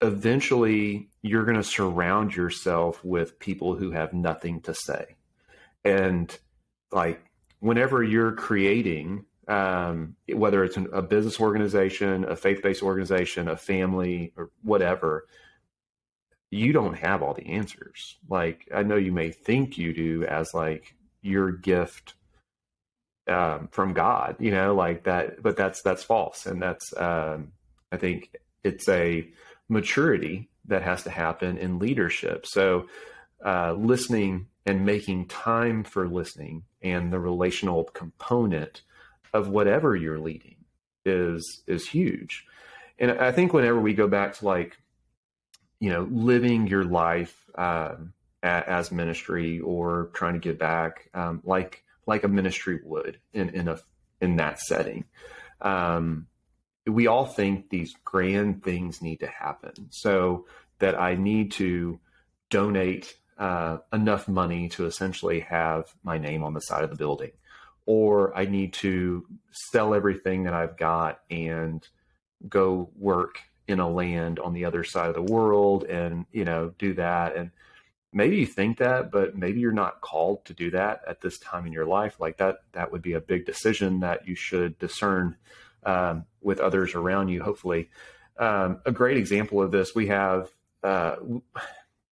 eventually 0.00 1.08
you're 1.22 1.44
going 1.44 1.56
to 1.56 1.62
surround 1.62 2.34
yourself 2.34 3.02
with 3.04 3.38
people 3.38 3.76
who 3.76 3.90
have 3.90 4.12
nothing 4.12 4.60
to 4.62 4.74
say. 4.74 5.16
And 5.84 6.36
like 6.90 7.20
whenever 7.60 8.02
you're 8.02 8.32
creating 8.32 9.24
um, 9.48 10.16
whether 10.32 10.64
it's 10.64 10.76
a 10.76 11.02
business 11.02 11.40
organization, 11.40 12.24
a 12.24 12.36
faith 12.36 12.62
based 12.62 12.82
organization, 12.82 13.48
a 13.48 13.56
family, 13.56 14.32
or 14.36 14.50
whatever, 14.62 15.26
you 16.50 16.72
don't 16.72 16.94
have 16.94 17.22
all 17.22 17.34
the 17.34 17.46
answers. 17.46 18.16
Like, 18.28 18.68
I 18.74 18.82
know 18.82 18.96
you 18.96 19.12
may 19.12 19.30
think 19.30 19.76
you 19.76 19.92
do 19.92 20.24
as 20.24 20.54
like 20.54 20.94
your 21.20 21.52
gift 21.52 22.14
um, 23.26 23.68
from 23.70 23.92
God, 23.92 24.36
you 24.38 24.50
know, 24.50 24.74
like 24.74 25.04
that, 25.04 25.42
but 25.42 25.56
that's, 25.56 25.82
that's 25.82 26.04
false. 26.04 26.46
And 26.46 26.62
that's, 26.62 26.96
um, 26.96 27.52
I 27.90 27.96
think 27.96 28.36
it's 28.62 28.88
a 28.88 29.28
maturity 29.68 30.48
that 30.66 30.82
has 30.82 31.02
to 31.04 31.10
happen 31.10 31.58
in 31.58 31.78
leadership. 31.78 32.46
So, 32.46 32.86
uh, 33.44 33.74
listening 33.74 34.46
and 34.66 34.86
making 34.86 35.26
time 35.28 35.84
for 35.84 36.08
listening 36.08 36.62
and 36.82 37.12
the 37.12 37.18
relational 37.18 37.84
component 37.84 38.82
of 39.34 39.48
whatever 39.48 39.94
you're 39.94 40.18
leading 40.18 40.56
is 41.04 41.62
is 41.66 41.86
huge. 41.86 42.46
And 42.98 43.10
I 43.10 43.32
think 43.32 43.52
whenever 43.52 43.80
we 43.80 43.92
go 43.92 44.06
back 44.06 44.34
to 44.34 44.44
like, 44.44 44.78
you 45.80 45.90
know, 45.90 46.08
living 46.10 46.68
your 46.68 46.84
life 46.84 47.36
um, 47.56 48.14
as 48.42 48.92
ministry 48.92 49.58
or 49.58 50.10
trying 50.14 50.34
to 50.34 50.38
give 50.38 50.58
back, 50.58 51.10
um, 51.12 51.42
like 51.44 51.82
like 52.06 52.24
a 52.24 52.28
ministry 52.28 52.80
would 52.84 53.18
in 53.32 53.50
in 53.50 53.68
a 53.68 53.78
in 54.20 54.36
that 54.36 54.60
setting, 54.60 55.04
um, 55.60 56.28
we 56.86 57.08
all 57.08 57.26
think 57.26 57.68
these 57.68 57.92
grand 58.04 58.62
things 58.62 59.02
need 59.02 59.20
to 59.20 59.26
happen. 59.26 59.88
So 59.90 60.46
that 60.78 60.98
I 60.98 61.16
need 61.16 61.52
to 61.52 61.98
donate 62.50 63.16
uh, 63.38 63.78
enough 63.92 64.28
money 64.28 64.68
to 64.68 64.86
essentially 64.86 65.40
have 65.40 65.92
my 66.04 66.18
name 66.18 66.44
on 66.44 66.54
the 66.54 66.60
side 66.60 66.84
of 66.84 66.90
the 66.90 66.96
building 66.96 67.32
or 67.86 68.36
I 68.36 68.46
need 68.46 68.72
to 68.74 69.26
sell 69.50 69.94
everything 69.94 70.44
that 70.44 70.54
I've 70.54 70.76
got 70.76 71.20
and 71.30 71.86
go 72.48 72.90
work 72.96 73.40
in 73.66 73.80
a 73.80 73.88
land 73.88 74.38
on 74.38 74.52
the 74.52 74.64
other 74.64 74.84
side 74.84 75.08
of 75.08 75.14
the 75.14 75.32
world 75.32 75.84
and, 75.84 76.26
you 76.32 76.44
know, 76.44 76.72
do 76.78 76.94
that. 76.94 77.36
And 77.36 77.50
maybe 78.12 78.36
you 78.36 78.46
think 78.46 78.78
that, 78.78 79.10
but 79.10 79.36
maybe 79.36 79.60
you're 79.60 79.72
not 79.72 80.00
called 80.00 80.44
to 80.46 80.54
do 80.54 80.70
that 80.70 81.02
at 81.06 81.20
this 81.20 81.38
time 81.38 81.66
in 81.66 81.72
your 81.72 81.86
life. 81.86 82.20
Like 82.20 82.36
that, 82.38 82.58
that 82.72 82.92
would 82.92 83.02
be 83.02 83.14
a 83.14 83.20
big 83.20 83.46
decision 83.46 84.00
that 84.00 84.26
you 84.26 84.34
should 84.34 84.78
discern 84.78 85.36
um, 85.84 86.24
with 86.40 86.60
others 86.60 86.94
around 86.94 87.28
you, 87.28 87.42
hopefully. 87.42 87.90
Um, 88.38 88.80
a 88.84 88.92
great 88.92 89.16
example 89.16 89.62
of 89.62 89.70
this, 89.70 89.94
we 89.94 90.08
have, 90.08 90.50
uh, 90.82 91.16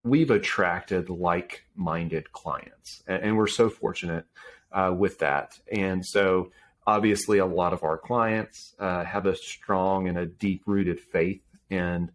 we've 0.04 0.32
attracted 0.32 1.10
like 1.10 1.64
minded 1.76 2.32
clients, 2.32 3.04
and, 3.08 3.24
and, 3.24 3.38
we're 3.38 3.48
so 3.48 3.70
fortunate 3.70 4.26
uh, 4.72 4.94
with 4.98 5.20
that. 5.20 5.60
And 5.72 6.06
so, 6.06 6.52
obviously, 6.86 7.38
a 7.38 7.46
lot 7.46 7.74
of 7.74 7.84
our 7.84 7.98
clients 7.98 8.74
uh, 8.80 9.04
have 9.04 9.26
a 9.26 9.36
strong 9.36 10.08
and 10.08 10.18
a 10.18 10.26
deep 10.26 10.64
rooted 10.66 11.00
faith, 11.00 11.42
and 11.70 12.12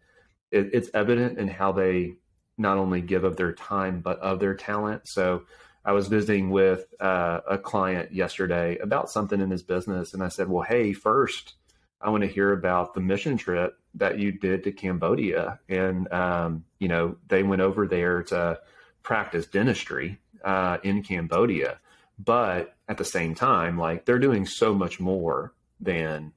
it, 0.51 0.71
it's 0.73 0.91
evident 0.95 1.39
in 1.39 1.49
how 1.49 1.73
they 1.73 2.15
not 2.59 2.79
only 2.79 3.03
give 3.03 3.25
of 3.25 3.37
their 3.37 3.53
time 3.53 4.01
but 4.01 4.19
of 4.21 4.41
their 4.41 4.55
talent. 4.55 5.03
So, 5.07 5.43
I 5.87 5.93
was 5.93 6.09
visiting 6.09 6.51
with 6.51 6.85
uh, 7.01 7.41
a 7.49 7.59
client 7.59 8.13
yesterday 8.13 8.77
about 8.79 9.09
something 9.09 9.41
in 9.41 9.51
his 9.53 9.63
business, 9.63 10.15
and 10.15 10.23
I 10.23 10.29
said, 10.29 10.49
"Well, 10.49 10.65
hey, 10.65 10.93
first, 10.93 11.55
I 12.01 12.11
want 12.11 12.25
to 12.25 12.29
hear 12.29 12.53
about 12.53 12.95
the 12.95 13.01
mission 13.01 13.37
trip 13.37 13.79
that 13.95 14.19
you 14.19 14.33
did 14.33 14.65
to 14.65 14.73
Cambodia." 14.73 15.61
And 15.69 16.13
um, 16.13 16.65
you 16.81 16.89
know, 16.89 17.17
they 17.29 17.45
went 17.45 17.63
over 17.63 17.87
there 17.87 18.25
to 18.25 18.59
practice 19.05 19.47
dentistry 19.47 20.19
uh, 20.45 20.79
in 20.83 21.05
Cambodia. 21.05 21.79
But 22.19 22.75
at 22.89 22.99
the 22.99 23.05
same 23.05 23.35
time, 23.35 23.79
like 23.79 24.05
they're 24.05 24.19
doing 24.19 24.47
so 24.47 24.75
much 24.75 25.01
more 25.01 25.53
than 25.81 26.33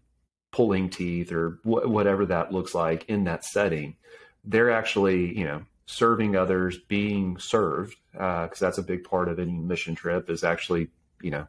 pulling 0.52 0.90
teeth 0.90 1.32
or 1.32 1.60
wh- 1.64 1.88
whatever 1.88 2.26
that 2.26 2.52
looks 2.52 2.74
like 2.74 3.06
in 3.06 3.26
that 3.26 3.46
setting. 3.46 3.96
They're 4.44 4.72
actually, 4.72 5.38
you 5.38 5.46
know, 5.46 5.64
serving 5.86 6.36
others, 6.36 6.78
being 6.78 7.38
served, 7.40 7.96
because 8.12 8.62
uh, 8.62 8.66
that's 8.66 8.78
a 8.78 8.84
big 8.84 9.04
part 9.04 9.28
of 9.28 9.40
any 9.40 9.54
mission 9.54 9.96
trip 9.96 10.30
is 10.30 10.44
actually, 10.44 10.90
you 11.22 11.32
know, 11.32 11.48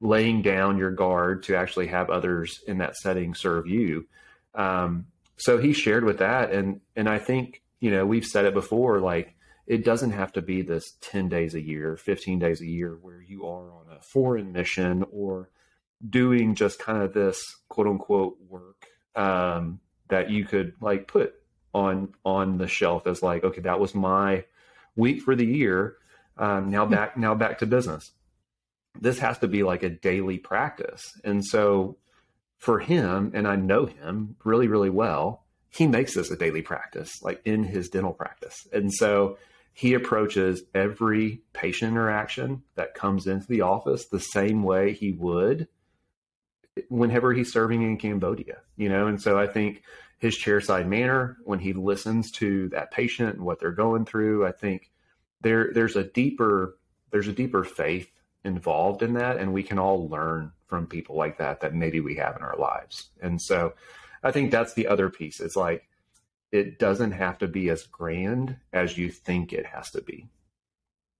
laying 0.00 0.42
down 0.42 0.78
your 0.78 0.90
guard 0.90 1.42
to 1.44 1.56
actually 1.56 1.86
have 1.88 2.10
others 2.10 2.60
in 2.66 2.78
that 2.78 2.96
setting 2.96 3.34
serve 3.34 3.66
you. 3.66 4.06
Um, 4.54 5.06
so 5.36 5.58
he 5.58 5.72
shared 5.72 6.04
with 6.04 6.18
that, 6.18 6.52
and 6.52 6.80
and 6.94 7.08
I 7.08 7.18
think 7.18 7.62
you 7.80 7.90
know 7.90 8.06
we've 8.06 8.24
said 8.24 8.46
it 8.46 8.54
before, 8.54 9.00
like 9.00 9.35
it 9.66 9.84
doesn't 9.84 10.12
have 10.12 10.32
to 10.32 10.42
be 10.42 10.62
this 10.62 10.92
10 11.00 11.28
days 11.28 11.54
a 11.54 11.60
year, 11.60 11.96
15 11.96 12.38
days 12.38 12.60
a 12.60 12.66
year 12.66 12.96
where 13.00 13.20
you 13.20 13.46
are 13.46 13.72
on 13.72 13.86
a 13.90 14.00
foreign 14.00 14.52
mission 14.52 15.04
or 15.10 15.50
doing 16.08 16.54
just 16.54 16.78
kind 16.78 17.02
of 17.02 17.12
this 17.12 17.42
quote 17.68 17.86
unquote 17.86 18.36
work 18.48 18.86
um, 19.16 19.80
that 20.08 20.30
you 20.30 20.44
could 20.44 20.74
like 20.80 21.08
put 21.08 21.34
on 21.74 22.14
on 22.24 22.58
the 22.58 22.68
shelf 22.68 23.06
as 23.06 23.22
like, 23.22 23.42
okay, 23.42 23.62
that 23.62 23.80
was 23.80 23.94
my 23.94 24.44
week 24.94 25.22
for 25.22 25.34
the 25.34 25.46
year. 25.46 25.96
Um, 26.38 26.70
now 26.70 26.86
back 26.86 27.16
now 27.16 27.34
back 27.34 27.58
to 27.58 27.66
business. 27.66 28.12
This 28.98 29.18
has 29.18 29.38
to 29.38 29.48
be 29.48 29.62
like 29.62 29.82
a 29.82 29.90
daily 29.90 30.38
practice. 30.38 31.02
And 31.24 31.44
so 31.44 31.98
for 32.58 32.78
him, 32.78 33.32
and 33.34 33.46
I 33.46 33.56
know 33.56 33.86
him 33.86 34.36
really, 34.44 34.68
really 34.68 34.90
well, 34.90 35.44
he 35.68 35.86
makes 35.86 36.14
this 36.14 36.30
a 36.30 36.36
daily 36.36 36.62
practice, 36.62 37.22
like 37.22 37.42
in 37.44 37.64
his 37.64 37.90
dental 37.90 38.14
practice. 38.14 38.66
And 38.72 38.92
so 38.92 39.36
he 39.76 39.92
approaches 39.92 40.62
every 40.74 41.42
patient 41.52 41.92
interaction 41.92 42.62
that 42.76 42.94
comes 42.94 43.26
into 43.26 43.46
the 43.46 43.60
office 43.60 44.06
the 44.06 44.18
same 44.18 44.62
way 44.62 44.94
he 44.94 45.12
would 45.12 45.68
whenever 46.88 47.34
he's 47.34 47.52
serving 47.52 47.82
in 47.82 47.98
Cambodia, 47.98 48.56
you 48.76 48.88
know, 48.88 49.06
and 49.06 49.20
so 49.20 49.38
I 49.38 49.46
think 49.46 49.82
his 50.18 50.34
chairside 50.34 50.86
manner 50.86 51.36
when 51.44 51.58
he 51.58 51.74
listens 51.74 52.30
to 52.32 52.70
that 52.70 52.90
patient 52.90 53.34
and 53.34 53.44
what 53.44 53.60
they're 53.60 53.70
going 53.70 54.06
through, 54.06 54.46
I 54.46 54.52
think 54.52 54.90
there 55.42 55.70
there's 55.74 55.94
a 55.94 56.04
deeper 56.04 56.78
there's 57.10 57.28
a 57.28 57.32
deeper 57.32 57.62
faith 57.62 58.10
involved 58.44 59.02
in 59.02 59.12
that 59.12 59.36
and 59.36 59.52
we 59.52 59.62
can 59.62 59.78
all 59.78 60.08
learn 60.08 60.52
from 60.68 60.86
people 60.86 61.16
like 61.16 61.36
that 61.36 61.60
that 61.60 61.74
maybe 61.74 62.00
we 62.00 62.16
have 62.16 62.34
in 62.34 62.42
our 62.42 62.56
lives. 62.56 63.10
And 63.20 63.42
so 63.42 63.74
I 64.22 64.30
think 64.30 64.50
that's 64.50 64.72
the 64.72 64.86
other 64.86 65.10
piece. 65.10 65.38
It's 65.38 65.54
like 65.54 65.86
it 66.52 66.78
doesn't 66.78 67.12
have 67.12 67.38
to 67.38 67.48
be 67.48 67.68
as 67.70 67.82
grand 67.84 68.56
as 68.72 68.96
you 68.96 69.10
think 69.10 69.52
it 69.52 69.66
has 69.66 69.90
to 69.90 70.00
be. 70.00 70.28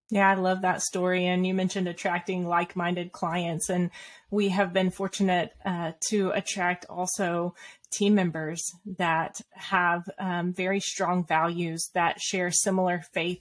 Yeah, 0.08 0.30
I 0.30 0.34
love 0.34 0.62
that 0.62 0.82
story. 0.82 1.26
And 1.26 1.44
you 1.44 1.52
mentioned 1.52 1.88
attracting 1.88 2.46
like 2.46 2.76
minded 2.76 3.10
clients. 3.10 3.68
And 3.68 3.90
we 4.30 4.50
have 4.50 4.72
been 4.72 4.90
fortunate 4.90 5.52
uh, 5.64 5.92
to 6.08 6.30
attract 6.30 6.86
also 6.88 7.54
team 7.92 8.14
members 8.14 8.62
that 8.98 9.40
have 9.52 10.08
um, 10.18 10.52
very 10.52 10.78
strong 10.78 11.26
values 11.26 11.90
that 11.94 12.20
share 12.20 12.52
similar 12.52 13.02
faith 13.12 13.40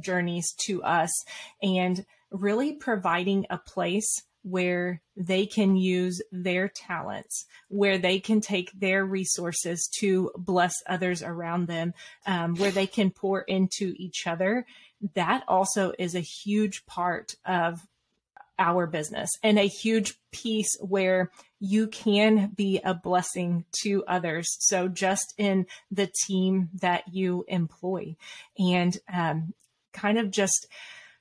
journeys 0.00 0.54
to 0.66 0.82
us 0.82 1.10
and 1.62 2.04
really 2.30 2.72
providing 2.72 3.46
a 3.50 3.58
place 3.58 4.22
where 4.42 5.02
they 5.16 5.46
can 5.46 5.76
use 5.76 6.22
their 6.32 6.68
talents, 6.68 7.46
where 7.68 7.98
they 7.98 8.20
can 8.20 8.40
take 8.40 8.70
their 8.78 9.04
resources 9.04 9.88
to 9.98 10.30
bless 10.36 10.74
others 10.86 11.22
around 11.22 11.66
them, 11.66 11.92
um, 12.26 12.54
where 12.56 12.70
they 12.70 12.86
can 12.86 13.10
pour 13.10 13.40
into 13.42 13.94
each 13.96 14.26
other. 14.26 14.64
That 15.14 15.44
also 15.48 15.92
is 15.98 16.14
a 16.14 16.20
huge 16.20 16.86
part 16.86 17.34
of 17.44 17.86
our 18.58 18.86
business 18.86 19.30
and 19.42 19.58
a 19.58 19.68
huge 19.68 20.18
piece 20.32 20.76
where 20.80 21.30
you 21.60 21.86
can 21.86 22.50
be 22.54 22.80
a 22.84 22.94
blessing 22.94 23.64
to 23.82 24.04
others. 24.06 24.48
So 24.60 24.88
just 24.88 25.32
in 25.38 25.66
the 25.90 26.10
team 26.26 26.70
that 26.80 27.04
you 27.12 27.44
employ 27.48 28.16
and 28.58 28.96
um, 29.12 29.54
kind 29.92 30.18
of 30.18 30.30
just 30.30 30.66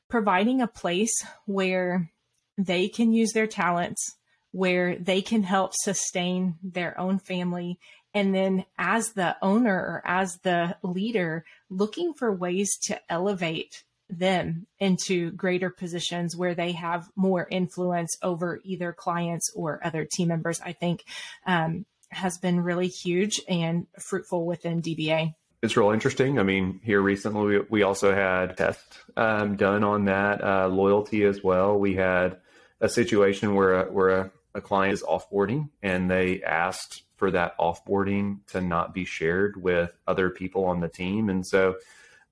providing 0.10 0.62
a 0.62 0.68
place 0.68 1.24
where 1.46 2.10
they 2.58 2.88
can 2.90 3.14
use 3.14 3.34
their 3.34 3.48
talents, 3.48 4.16
where 4.52 4.96
they 4.98 5.22
can 5.22 5.44
help 5.44 5.74
sustain 5.76 6.56
their 6.64 7.00
own 7.00 7.20
family. 7.20 7.80
And 8.14 8.34
then, 8.34 8.66
as 8.78 9.14
the 9.14 9.36
owner 9.42 9.76
or 9.76 10.02
as 10.06 10.40
the 10.44 10.78
leader, 10.82 11.46
looking 11.70 12.14
for 12.14 12.34
ways 12.34 12.78
to 12.84 13.00
elevate 13.10 13.84
them 14.10 14.66
into 14.80 15.32
greater 15.32 15.70
positions 15.70 16.36
where 16.36 16.56
they 16.56 16.72
have 16.72 17.10
more 17.16 17.48
influence 17.52 18.18
over 18.24 18.62
either 18.64 18.94
clients 18.94 19.52
or 19.56 19.86
other 19.86 20.08
team 20.10 20.30
members, 20.30 20.62
I 20.62 20.74
think 20.74 21.04
um, 21.46 21.86
has 22.10 22.38
been 22.38 22.62
really 22.62 22.88
huge 22.88 23.42
and 23.48 23.88
fruitful 24.00 24.46
within 24.46 24.82
DBA. 24.82 25.34
It's 25.62 25.76
real 25.76 25.92
interesting. 25.92 26.40
I 26.40 26.44
mean, 26.44 26.80
here 26.84 27.02
recently 27.02 27.46
we, 27.46 27.60
we 27.70 27.84
also 27.84 28.14
had 28.14 28.58
tests 28.58 29.00
um, 29.18 29.56
done 29.56 29.84
on 29.84 30.06
that 30.06 30.44
uh, 30.44 30.68
loyalty 30.68 31.24
as 31.24 31.44
well. 31.44 31.78
We 31.78 31.96
had 31.96 32.38
a 32.80 32.90
situation 32.90 33.56
where 33.56 33.82
a, 33.82 33.92
where 33.92 34.10
a, 34.10 34.32
a 34.56 34.62
client 34.62 34.94
is 34.94 35.04
offboarding 35.04 35.70
and 35.82 36.10
they 36.10 36.42
asked 36.44 37.04
for 37.16 37.32
that 37.32 37.58
offboarding 37.58 38.40
to 38.48 38.62
not 38.62 38.94
be 38.94 39.06
shared 39.06 39.62
with 39.62 39.98
other 40.08 40.30
people 40.30 40.66
on 40.66 40.80
the 40.80 40.88
team, 40.88 41.30
and 41.30 41.46
so 41.46 41.76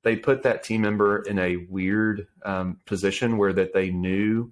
they 0.04 0.16
put 0.16 0.44
that 0.44 0.64
team 0.64 0.82
member 0.82 1.24
in 1.24 1.40
a 1.40 1.58
weird 1.58 2.28
um, 2.44 2.80
position 2.86 3.38
where 3.38 3.54
that 3.54 3.74
they 3.74 3.90
knew 3.90 4.52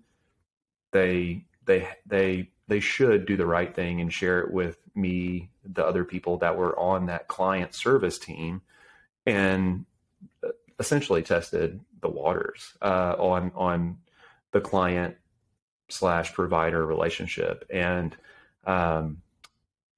they 0.91 1.45
they 1.65 1.88
they 2.08 2.49
they 2.67 2.79
should 2.79 3.25
do 3.27 3.38
the 3.38 3.45
right 3.45 3.75
thing 3.75 4.01
and 4.01 4.12
share 4.12 4.39
it 4.39 4.51
with 4.51 4.77
me, 4.95 5.49
the 5.63 5.86
other 5.86 6.03
people 6.03 6.38
that 6.38 6.58
were 6.58 6.77
on 6.79 7.06
that 7.06 7.27
client 7.27 7.75
service 7.75 8.17
team, 8.17 8.62
and 9.27 9.86
uh, 10.43 10.49
essentially 10.79 11.21
tested 11.21 11.79
the 12.01 12.10
waters 12.10 12.73
uh, 12.82 13.15
on 13.19 13.51
on 13.56 13.97
the 14.53 14.62
client 14.62 15.17
slash 15.89 16.34
provider 16.34 16.86
relationship. 16.86 17.65
And 17.69 18.15
um, 18.65 19.22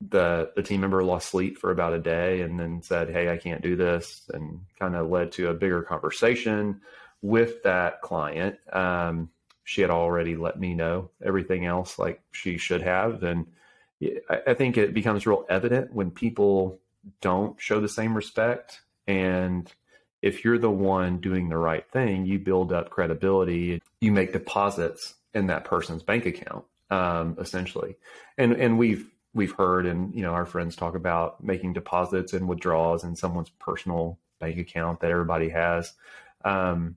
the 0.02 0.52
the 0.56 0.64
team 0.64 0.82
member 0.82 1.04
lost 1.04 1.30
sleep 1.30 1.58
for 1.58 1.72
about 1.72 1.94
a 1.94 2.00
day 2.00 2.42
and 2.42 2.60
then 2.60 2.82
said, 2.82 3.10
"Hey, 3.10 3.30
I 3.30 3.38
can't 3.38 3.62
do 3.62 3.76
this," 3.76 4.30
and 4.34 4.62
kind 4.80 4.96
of 4.96 5.10
led 5.10 5.32
to 5.34 5.50
a 5.50 5.54
bigger 5.54 5.82
conversation 5.82 6.82
with 7.22 7.64
that 7.64 8.02
client. 8.02 8.58
Um, 8.74 9.30
she 9.64 9.82
had 9.82 9.90
already 9.90 10.36
let 10.36 10.60
me 10.60 10.74
know 10.74 11.10
everything 11.24 11.66
else 11.66 11.98
like 11.98 12.22
she 12.32 12.58
should 12.58 12.82
have, 12.82 13.24
and 13.24 13.48
I, 14.30 14.42
I 14.48 14.54
think 14.54 14.78
it 14.78 14.94
becomes 14.94 15.26
real 15.26 15.46
evident 15.50 15.94
when 15.94 16.12
people 16.12 16.80
don't 17.22 17.60
show 17.60 17.80
the 17.80 17.90
same 17.90 18.16
respect 18.16 18.82
and 19.08 19.72
if 20.22 20.44
you're 20.44 20.58
the 20.58 20.72
one 20.72 21.20
doing 21.20 21.50
the 21.50 21.58
right 21.58 21.88
thing, 21.92 22.26
you 22.26 22.40
build 22.40 22.74
up 22.74 22.90
credibility. 22.90 23.82
You 24.02 24.12
make 24.12 24.34
deposits 24.34 25.15
in 25.36 25.48
that 25.48 25.66
person's 25.66 26.02
bank 26.02 26.26
account, 26.26 26.66
um, 26.90 27.38
essentially. 27.40 27.98
And 28.38 28.54
and 28.54 28.80
we've 28.80 29.08
we've 29.34 29.52
heard 29.52 29.86
and 29.86 30.16
you 30.16 30.24
know 30.24 30.32
our 30.32 30.46
friends 30.46 30.76
talk 30.76 30.96
about 30.96 31.44
making 31.44 31.74
deposits 31.74 32.34
and 32.34 32.48
withdrawals 32.48 33.04
in 33.04 33.16
someone's 33.16 33.50
personal 33.60 34.18
bank 34.40 34.58
account 34.58 35.02
that 35.02 35.12
everybody 35.12 35.50
has. 35.50 35.94
Um, 36.44 36.96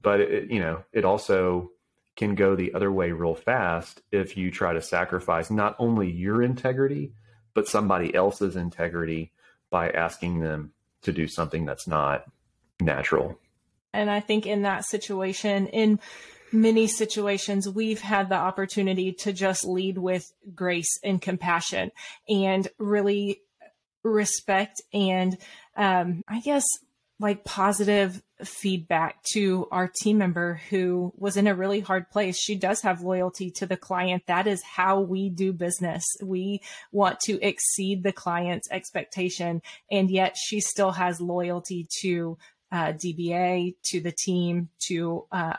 but 0.00 0.20
it, 0.20 0.50
you 0.50 0.60
know 0.60 0.84
it 0.92 1.04
also 1.04 1.72
can 2.14 2.34
go 2.34 2.54
the 2.54 2.74
other 2.74 2.92
way 2.92 3.10
real 3.12 3.34
fast 3.34 4.02
if 4.12 4.36
you 4.36 4.50
try 4.50 4.72
to 4.72 4.82
sacrifice 4.82 5.50
not 5.50 5.76
only 5.78 6.10
your 6.10 6.42
integrity 6.42 7.12
but 7.54 7.66
somebody 7.66 8.14
else's 8.14 8.54
integrity 8.54 9.32
by 9.70 9.90
asking 9.90 10.40
them 10.40 10.72
to 11.02 11.12
do 11.12 11.26
something 11.26 11.64
that's 11.64 11.86
not 11.86 12.24
natural. 12.80 13.38
And 13.92 14.10
I 14.10 14.20
think 14.20 14.46
in 14.46 14.62
that 14.62 14.84
situation, 14.84 15.66
in 15.68 15.98
many 16.52 16.86
situations, 16.86 17.68
we've 17.68 18.00
had 18.00 18.28
the 18.28 18.36
opportunity 18.36 19.12
to 19.12 19.32
just 19.32 19.64
lead 19.64 19.98
with 19.98 20.30
grace 20.54 20.98
and 21.02 21.20
compassion 21.20 21.90
and 22.28 22.68
really 22.78 23.40
respect 24.02 24.80
and, 24.92 25.36
um, 25.76 26.22
I 26.28 26.40
guess, 26.40 26.64
like 27.20 27.44
positive 27.44 28.22
feedback 28.44 29.22
to 29.32 29.66
our 29.72 29.90
team 30.02 30.18
member 30.18 30.60
who 30.70 31.12
was 31.16 31.36
in 31.36 31.48
a 31.48 31.54
really 31.54 31.80
hard 31.80 32.08
place. 32.10 32.38
She 32.38 32.54
does 32.54 32.82
have 32.82 33.02
loyalty 33.02 33.50
to 33.56 33.66
the 33.66 33.76
client. 33.76 34.22
That 34.26 34.46
is 34.46 34.62
how 34.62 35.00
we 35.00 35.28
do 35.28 35.52
business. 35.52 36.04
We 36.22 36.62
want 36.92 37.18
to 37.20 37.44
exceed 37.44 38.04
the 38.04 38.12
client's 38.12 38.70
expectation, 38.70 39.62
and 39.90 40.10
yet 40.10 40.36
she 40.36 40.60
still 40.60 40.92
has 40.92 41.20
loyalty 41.20 41.88
to 42.02 42.38
uh, 42.70 42.92
DBA, 42.92 43.74
to 43.86 44.00
the 44.00 44.12
team, 44.12 44.68
to 44.86 45.24
uh, 45.32 45.54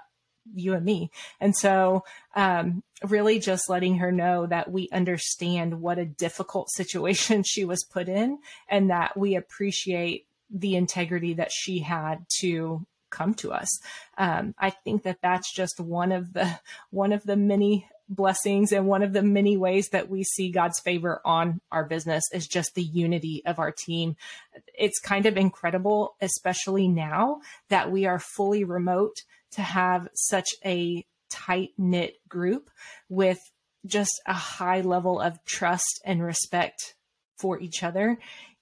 you 0.54 0.74
and 0.74 0.86
me. 0.86 1.12
And 1.40 1.56
so, 1.56 2.04
um, 2.36 2.84
really 3.04 3.40
just 3.40 3.70
letting 3.70 3.98
her 3.98 4.12
know 4.12 4.46
that 4.46 4.72
we 4.72 4.90
understand 4.92 5.82
what 5.82 6.00
a 6.00 6.06
difficult 6.06 6.70
situation 6.76 7.44
she 7.44 7.66
was 7.66 7.84
put 7.84 8.08
in 8.08 8.40
and 8.68 8.90
that 8.90 9.18
we 9.18 9.36
appreciate 9.36 10.26
the 10.50 10.76
integrity 10.76 11.36
that 11.36 11.52
she 11.52 11.80
had 11.80 12.26
to 12.40 12.86
come 13.10 13.34
to 13.36 13.52
us. 13.52 13.80
Um, 14.18 14.54
I 14.60 14.70
think 14.70 15.04
that 15.04 15.20
that's 15.22 15.54
just 15.54 15.80
one 15.80 16.12
of 16.12 16.34
the 16.34 16.60
one 16.92 17.12
of 17.12 17.24
the 17.24 17.36
many 17.36 17.88
blessings 18.10 18.72
and 18.72 18.88
one 18.88 19.04
of 19.04 19.14
the 19.14 19.22
many 19.22 19.56
ways 19.56 19.90
that 19.90 20.10
we 20.10 20.24
see 20.24 20.52
God's 20.52 20.80
favor 20.80 21.22
on 21.24 21.62
our 21.72 21.86
business 21.86 22.24
is 22.34 22.48
just 22.48 22.76
the 22.76 22.84
unity 22.84 23.44
of 23.46 23.60
our 23.60 23.72
team. 23.72 24.16
It's 24.78 25.00
kind 25.00 25.26
of 25.26 25.38
incredible, 25.38 26.16
especially 26.22 26.88
now 26.88 27.42
that 27.70 27.92
we 27.92 28.06
are 28.06 28.20
fully 28.20 28.64
remote, 28.64 29.16
to 29.52 29.62
have 29.62 30.08
such 30.14 30.50
a 30.66 31.06
tight 31.30 31.70
knit 31.78 32.16
group 32.28 32.70
with 33.08 33.40
just 33.86 34.22
a 34.26 34.34
high 34.34 34.82
level 34.82 35.20
of 35.20 35.44
trust 35.46 36.02
and 36.04 36.22
respect 36.24 36.96
for 37.38 37.60
each 37.60 37.84
other 37.84 38.18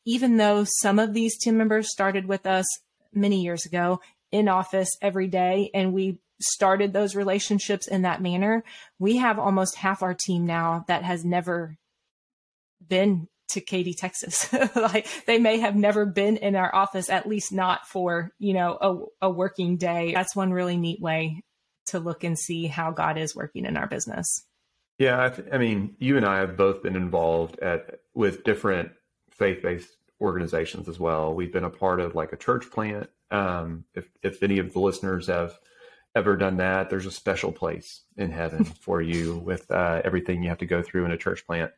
even 0.07 0.38
though 0.38 0.63
some 0.79 0.99
of 0.99 1.13
these 1.13 1.38
team 1.38 1.57
members 1.57 1.91
started 1.91 2.25
with 2.27 2.45
us 2.45 2.65
many 3.13 3.43
years 3.43 3.65
ago 3.65 3.99
in 4.31 4.47
office 4.47 4.89
every 5.01 5.27
day 5.27 5.69
and 5.73 5.93
we 5.93 6.17
started 6.39 6.93
those 6.93 7.15
relationships 7.15 7.88
in 7.88 8.04
that 8.04 8.21
manner, 8.21 8.63
we 9.00 9.17
have 9.17 9.39
almost 9.39 9.76
half 9.76 10.04
our 10.04 10.13
team 10.13 10.45
now 10.45 10.86
that 10.88 11.04
has 11.04 11.26
never 11.26 11.78
been 12.86 13.28
to 13.50 13.62
Katy, 13.62 13.93
Texas. 13.93 14.52
like 14.76 15.08
they 15.26 15.39
may 15.39 15.60
have 15.60 15.76
never 15.76 16.06
been 16.06 16.38
in 16.38 16.56
our 16.56 16.73
office, 16.73 17.10
at 17.10 17.28
least 17.28 17.52
not 17.52 17.88
for, 17.88 18.32
you 18.39 18.54
know, 18.54 19.10
a, 19.21 19.28
a 19.28 19.30
working 19.30 19.78
day. 19.78 20.13
That's 20.13 20.36
one 20.36 20.52
really 20.52 20.78
neat 20.78 21.02
way 21.02 21.43
to 21.88 22.00
look 22.00 22.23
and 22.23 22.38
see 22.38 22.67
how 22.67 22.91
God 22.91 23.17
is 23.17 23.36
working 23.36 23.65
in 23.65 23.78
our 23.78 23.88
business. 23.88 24.45
Yeah, 25.00 25.23
I, 25.23 25.30
th- 25.30 25.47
I 25.54 25.58
mean, 25.58 25.95
you 26.00 26.17
and 26.17 26.26
I 26.26 26.39
have 26.39 26.58
both 26.58 26.84
been 26.84 26.95
involved 26.95 27.60
at 27.60 28.00
with 28.13 28.43
different 28.43 28.91
faith-based 29.32 29.89
organizations 30.19 30.89
as 30.89 31.00
well. 31.00 31.34
We've 31.34 31.54
been 31.54 31.63
a 31.63 31.69
part 31.69 32.00
of 32.00 32.15
like 32.15 32.34
a 32.34 32.38
church 32.38 32.69
plant. 32.71 33.10
Um, 33.30 33.86
if 33.93 34.10
if 34.23 34.41
any 34.41 34.58
of 34.58 34.73
the 34.73 34.80
listeners 34.80 35.28
have 35.28 35.58
ever 36.17 36.36
done 36.36 36.58
that, 36.58 36.89
there's 36.89 37.06
a 37.06 37.12
special 37.12 37.51
place 37.51 38.01
in 38.17 38.32
heaven 38.32 38.63
for 38.82 39.01
you 39.01 39.38
with 39.38 39.69
uh, 39.71 40.01
everything 40.03 40.43
you 40.43 40.49
have 40.49 40.58
to 40.58 40.65
go 40.65 40.82
through 40.82 41.06
in 41.06 41.12
a 41.12 41.17
church 41.17 41.45
plant. 41.45 41.71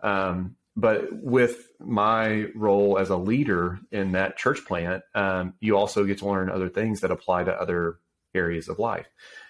Um, 0.00 0.56
but 0.74 1.12
with 1.12 1.68
my 1.78 2.46
role 2.54 2.98
as 2.98 3.10
a 3.10 3.16
leader 3.16 3.78
in 3.90 4.12
that 4.12 4.38
church 4.38 4.64
plant, 4.64 5.02
um, 5.14 5.54
you 5.60 5.76
also 5.76 6.04
get 6.04 6.18
to 6.18 6.26
learn 6.26 6.48
other 6.48 6.70
things 6.70 7.00
that 7.00 7.10
apply 7.10 7.44
to 7.44 7.52
other 7.52 7.98
areas 8.34 8.68
of 8.68 8.78
life. 8.78 9.06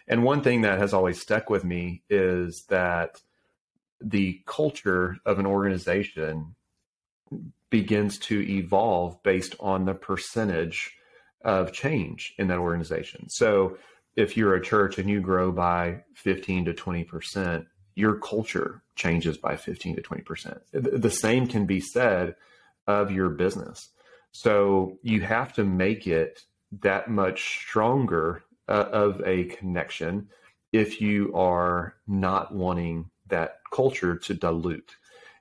And 0.09 0.25
one 0.25 0.43
thing 0.43 0.63
that 0.63 0.81
has 0.81 0.93
always 0.93 1.21
stuck 1.21 1.49
with 1.49 1.65
me 1.65 2.03
is 2.11 2.65
that 2.65 3.21
the 4.01 4.43
culture 4.47 5.17
of 5.25 5.39
an 5.39 5.47
organization 5.47 6.57
begins 7.71 8.19
to 8.19 8.41
evolve 8.41 9.23
based 9.23 9.55
on 9.61 9.85
the 9.85 9.95
percentage 9.95 10.97
of 11.45 11.73
change 11.73 12.35
in 12.37 12.49
that 12.49 12.59
organization. 12.59 13.29
So 13.29 13.79
if 14.17 14.37
you're 14.37 14.55
a 14.55 14.63
church 14.63 14.99
and 14.99 15.09
you 15.09 15.21
grow 15.21 15.53
by 15.53 16.05
15 16.15 16.67
to 16.67 16.75
20%, 16.75 17.67
your 17.95 18.15
culture 18.17 18.83
changes 18.95 19.37
by 19.37 19.57
15 19.57 19.97
to 19.97 20.03
20%. 20.03 20.61
The 20.73 21.11
same 21.11 21.47
can 21.47 21.67
be 21.67 21.81
said 21.81 22.37
of 22.87 23.11
your 23.11 23.29
business. 23.31 23.91
So 24.33 24.99
you 25.03 25.21
have 25.23 25.53
to 25.55 25.65
make 25.65 26.07
it 26.07 26.41
that 26.81 27.09
much 27.09 27.61
stronger 27.61 28.45
uh, 28.69 28.87
of 28.93 29.21
a 29.27 29.45
connection 29.45 30.29
if 30.73 31.01
you 31.01 31.35
are 31.35 31.95
not 32.07 32.55
wanting 32.55 33.11
that 33.29 33.59
culture 33.73 34.17
to 34.17 34.35
dilute. 34.35 34.97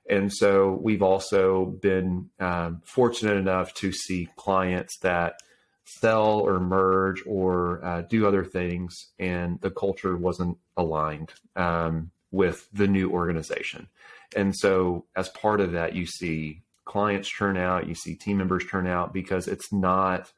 And 0.08 0.32
so 0.32 0.78
we've 0.82 1.02
also 1.02 1.66
been 1.80 2.30
um, 2.38 2.82
fortunate 2.84 3.36
enough 3.36 3.72
to 3.74 3.92
see 3.92 4.28
clients 4.36 4.98
that 4.98 5.36
sell 5.84 6.40
or 6.40 6.60
merge 6.60 7.22
or 7.26 7.84
uh, 7.84 8.02
do 8.02 8.26
other 8.26 8.44
things, 8.44 9.12
and 9.18 9.60
the 9.60 9.70
culture 9.70 10.16
wasn't 10.16 10.56
aligned. 10.76 11.32
Um, 11.56 12.10
with 12.32 12.66
the 12.72 12.88
new 12.88 13.10
organization. 13.10 13.86
And 14.34 14.56
so, 14.56 15.04
as 15.14 15.28
part 15.28 15.60
of 15.60 15.72
that, 15.72 15.94
you 15.94 16.06
see 16.06 16.62
clients 16.84 17.30
turn 17.30 17.56
out, 17.56 17.86
you 17.86 17.94
see 17.94 18.16
team 18.16 18.38
members 18.38 18.64
turn 18.66 18.86
out 18.88 19.12
because 19.12 19.46
it's 19.46 19.72
not 19.72 20.32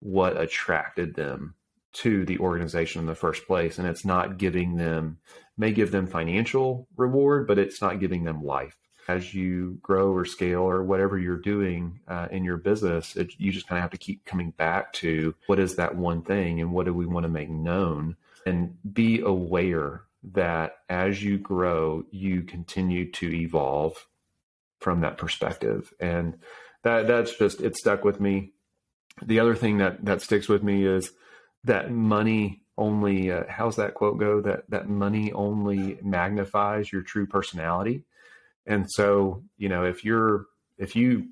what 0.00 0.40
attracted 0.40 1.14
them 1.14 1.54
to 1.92 2.24
the 2.24 2.38
organization 2.38 3.00
in 3.00 3.06
the 3.06 3.14
first 3.14 3.46
place. 3.46 3.78
And 3.78 3.86
it's 3.86 4.04
not 4.04 4.38
giving 4.38 4.76
them, 4.76 5.18
may 5.56 5.70
give 5.70 5.92
them 5.92 6.06
financial 6.06 6.88
reward, 6.96 7.46
but 7.46 7.58
it's 7.58 7.80
not 7.80 8.00
giving 8.00 8.24
them 8.24 8.42
life. 8.42 8.76
As 9.06 9.34
you 9.34 9.78
grow 9.82 10.12
or 10.12 10.24
scale 10.24 10.62
or 10.62 10.82
whatever 10.82 11.18
you're 11.18 11.36
doing 11.36 12.00
uh, 12.08 12.28
in 12.30 12.44
your 12.44 12.56
business, 12.56 13.16
it, 13.16 13.34
you 13.38 13.52
just 13.52 13.66
kind 13.66 13.78
of 13.78 13.82
have 13.82 13.90
to 13.90 13.98
keep 13.98 14.24
coming 14.24 14.50
back 14.52 14.92
to 14.94 15.34
what 15.46 15.58
is 15.58 15.76
that 15.76 15.96
one 15.96 16.22
thing 16.22 16.60
and 16.60 16.72
what 16.72 16.86
do 16.86 16.94
we 16.94 17.06
want 17.06 17.24
to 17.24 17.30
make 17.30 17.50
known 17.50 18.16
and 18.46 18.76
be 18.94 19.20
aware 19.20 20.02
that 20.32 20.78
as 20.88 21.22
you 21.22 21.38
grow, 21.38 22.04
you 22.10 22.42
continue 22.42 23.10
to 23.12 23.32
evolve 23.32 24.06
from 24.80 25.00
that 25.00 25.18
perspective. 25.18 25.92
And 26.00 26.38
that 26.82 27.06
that's 27.06 27.36
just 27.36 27.60
it 27.60 27.76
stuck 27.76 28.04
with 28.04 28.20
me. 28.20 28.52
The 29.22 29.40
other 29.40 29.54
thing 29.54 29.78
that 29.78 30.04
that 30.04 30.22
sticks 30.22 30.48
with 30.48 30.62
me 30.62 30.84
is 30.84 31.12
that 31.64 31.90
money 31.90 32.62
only 32.76 33.30
uh, 33.30 33.44
how's 33.48 33.76
that 33.76 33.94
quote 33.94 34.18
go 34.18 34.40
that 34.40 34.68
that 34.68 34.88
money 34.88 35.32
only 35.32 35.98
magnifies 36.02 36.92
your 36.92 37.02
true 37.02 37.26
personality. 37.26 38.04
And 38.66 38.90
so, 38.90 39.42
you 39.56 39.68
know, 39.68 39.84
if 39.84 40.04
you're 40.04 40.46
if 40.78 40.96
you 40.96 41.28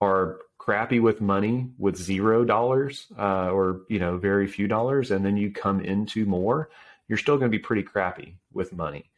are 0.00 0.38
crappy 0.58 1.00
with 1.00 1.20
money 1.20 1.68
with 1.78 1.96
zero 1.96 2.44
dollars 2.44 3.06
uh, 3.18 3.50
or 3.50 3.82
you 3.88 3.98
know 3.98 4.16
very 4.16 4.46
few 4.46 4.68
dollars 4.68 5.10
and 5.10 5.24
then 5.24 5.36
you 5.36 5.50
come 5.50 5.80
into 5.80 6.24
more 6.24 6.68
you're 7.08 7.18
still 7.18 7.36
going 7.36 7.50
to 7.50 7.56
be 7.56 7.62
pretty 7.62 7.82
crappy 7.82 8.38
with 8.52 8.72
money. 8.72 9.10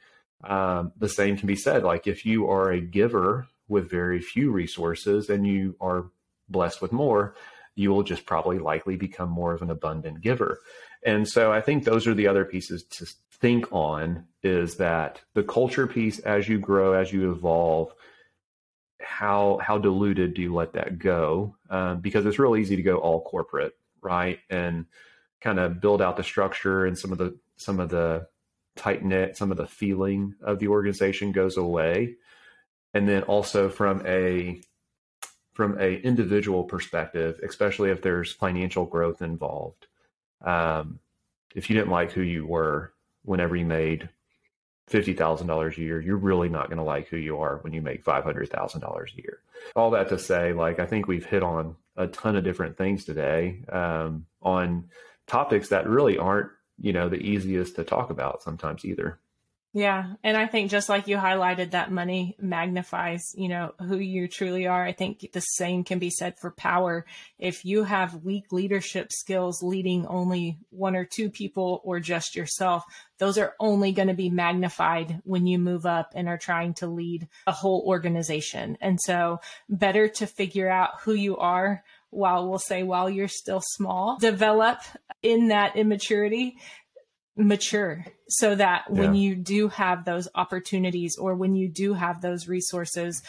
Um, 0.43 0.93
the 0.99 1.09
same 1.09 1.37
can 1.37 1.47
be 1.47 1.55
said. 1.55 1.85
Like 1.85 2.07
if 2.07 2.27
you 2.27 2.51
are 2.51 2.73
a 2.73 2.81
giver 2.81 3.47
with 3.69 3.89
very 3.89 4.21
few 4.21 4.51
resources 4.51 5.31
and 5.31 5.47
you 5.47 5.77
are 5.81 6.07
blessed 6.49 6.83
with 6.83 6.93
more, 6.93 7.35
you 7.77 7.91
will 7.91 8.03
just 8.03 8.27
probably 8.27 8.59
likely 8.59 8.97
become 8.97 9.29
more 9.29 9.53
of 9.53 9.63
an 9.63 9.71
abundant 9.71 10.23
giver. 10.23 10.61
And 11.05 11.29
so 11.29 11.53
I 11.53 11.61
think 11.61 11.85
those 11.85 12.07
are 12.07 12.15
the 12.15 12.27
other 12.27 12.45
pieces 12.45 12.83
to 12.83 13.07
think 13.41 13.73
on 13.73 14.27
is 14.43 14.77
that 14.77 15.21
the 15.35 15.43
culture 15.43 15.87
piece 15.87 16.19
as 16.21 16.49
you 16.49 16.59
grow, 16.59 16.93
as 16.93 17.13
you 17.13 17.33
evolve, 17.33 17.93
how 19.01 19.59
how 19.63 19.79
diluted 19.79 20.35
do 20.35 20.43
you 20.43 20.55
let 20.55 20.73
that 20.75 20.99
go? 20.99 21.57
Um, 21.71 22.01
because 22.01 22.27
it's 22.27 22.39
real 22.39 22.57
easy 22.57 22.77
to 22.77 22.83
go 22.83 22.97
all 22.99 23.23
corporate, 23.23 23.75
right? 24.03 24.39
And 24.51 24.87
kind 25.41 25.59
of 25.59 25.81
build 25.81 26.01
out 26.01 26.17
the 26.17 26.25
structure 26.25 26.87
and 26.87 26.99
some 26.99 27.13
of 27.13 27.19
the 27.19 27.37
some 27.57 27.81
of 27.81 27.91
the 27.91 28.27
tight 28.77 29.05
knit, 29.05 29.37
some 29.37 29.51
of 29.51 29.57
the 29.57 29.67
feeling 29.67 30.35
of 30.43 30.59
the 30.59 30.69
organization 30.69 31.33
goes 31.33 31.57
away. 31.57 32.17
And 32.95 33.09
then 33.09 33.25
also 33.25 33.69
from 33.69 34.03
a 34.07 34.61
from 35.53 35.79
a 35.79 36.01
individual 36.01 36.65
perspective, 36.65 37.41
especially 37.47 37.91
if 37.91 38.03
there's 38.03 38.33
financial 38.33 38.87
growth 38.87 39.23
involved. 39.23 39.87
Um, 40.45 40.99
if 41.55 41.71
you 41.71 41.77
didn't 41.77 41.93
like 41.93 42.13
who 42.13 42.23
you 42.23 42.47
were 42.47 42.94
whenever 43.25 43.57
you 43.57 43.67
made 43.67 44.09
fifty 44.87 45.13
thousand 45.13 45.47
dollars 45.47 45.77
a 45.77 45.81
year, 45.81 46.01
you're 46.01 46.17
really 46.17 46.49
not 46.49 46.69
going 46.69 46.79
to 46.79 46.85
like 46.85 47.09
who 47.09 47.17
you 47.17 47.39
are 47.39 47.59
when 47.63 47.73
you 47.73 47.83
make 47.83 48.05
five 48.05 48.25
hundred 48.25 48.51
thousand 48.51 48.81
dollars 48.81 49.13
a 49.17 49.23
year. 49.23 49.41
All 49.75 49.91
that 49.91 50.09
to 50.11 50.19
say, 50.19 50.53
like 50.53 50.79
I 50.79 50.87
think 50.87 51.09
we've 51.09 51.25
hit 51.25 51.43
on 51.43 51.77
a 51.97 52.07
ton 52.09 52.37
of 52.37 52.45
different 52.45 52.77
things 52.77 53.05
today 53.05 53.63
um, 53.71 54.27
on 54.43 54.89
topics 55.27 55.69
that 55.69 55.89
really 55.89 56.19
aren't 56.19 56.51
you 56.79 56.93
know 56.93 57.09
the 57.09 57.17
easiest 57.17 57.77
to 57.77 57.85
talk 57.85 58.11
about 58.11 58.43
sometimes 58.43 58.85
either 58.85 59.19
yeah 59.75 60.15
and 60.23 60.37
i 60.37 60.47
think 60.47 60.71
just 60.71 60.89
like 60.89 61.07
you 61.09 61.19
highlighted 61.19 61.73
that 61.73 61.93
money 61.93 62.35
magnifies 62.41 63.35
you 63.35 63.49
know 63.49 63.73
who 63.81 63.99
you 63.99 64.29
truly 64.29 64.67
are. 64.67 64.85
I 64.85 64.93
think 64.93 65.33
the 65.33 65.41
same 65.41 65.85
can 65.85 65.99
be 65.99 66.11
said 66.11 66.39
for 66.39 66.51
power. 66.51 67.07
If 67.39 67.65
you 67.65 67.85
have 67.85 68.25
weak 68.25 68.53
leadership 68.53 69.09
skills 69.13 69.63
leading 69.63 70.07
only 70.07 70.59
one 70.71 70.97
or 70.97 71.05
two 71.05 71.31
people 71.31 71.81
or 71.85 72.01
just 72.01 72.37
yourself 72.37 72.85
those 73.19 73.39
are 73.39 73.55
only 73.61 73.93
going 73.93 74.09
to 74.09 74.15
be 74.15 74.29
magnified 74.29 75.21
when 75.25 75.47
you 75.47 75.59
move 75.59 75.87
up 75.87 76.13
and 76.15 76.29
are 76.29 76.39
trying 76.39 76.75
to 76.75 76.87
lead 76.87 77.29
a 77.47 77.53
whole 77.53 77.85
organization. 77.87 78.77
And 78.81 78.99
so 79.01 79.41
better 79.69 80.09
to 80.09 80.27
figure 80.27 80.69
out 80.69 81.01
who 81.03 81.15
you 81.15 81.37
are 81.37 81.85
while 82.11 82.49
we'll 82.49 82.59
say 82.59 82.83
while 82.83 83.09
you're 83.09 83.29
still 83.29 83.63
small, 83.63 84.19
develop 84.19 84.79
in 85.23 85.49
that 85.49 85.77
immaturity, 85.77 86.57
mature 87.37 88.05
so 88.29 88.55
that 88.55 88.91
when 88.91 89.15
yeah. 89.15 89.21
you 89.21 89.35
do 89.35 89.69
have 89.69 90.05
those 90.05 90.29
opportunities 90.35 91.17
or 91.19 91.35
when 91.35 91.57
you 91.57 91.69
do 91.69 91.95
have 91.95 92.21
those 92.21 92.49
resources, 92.49 93.23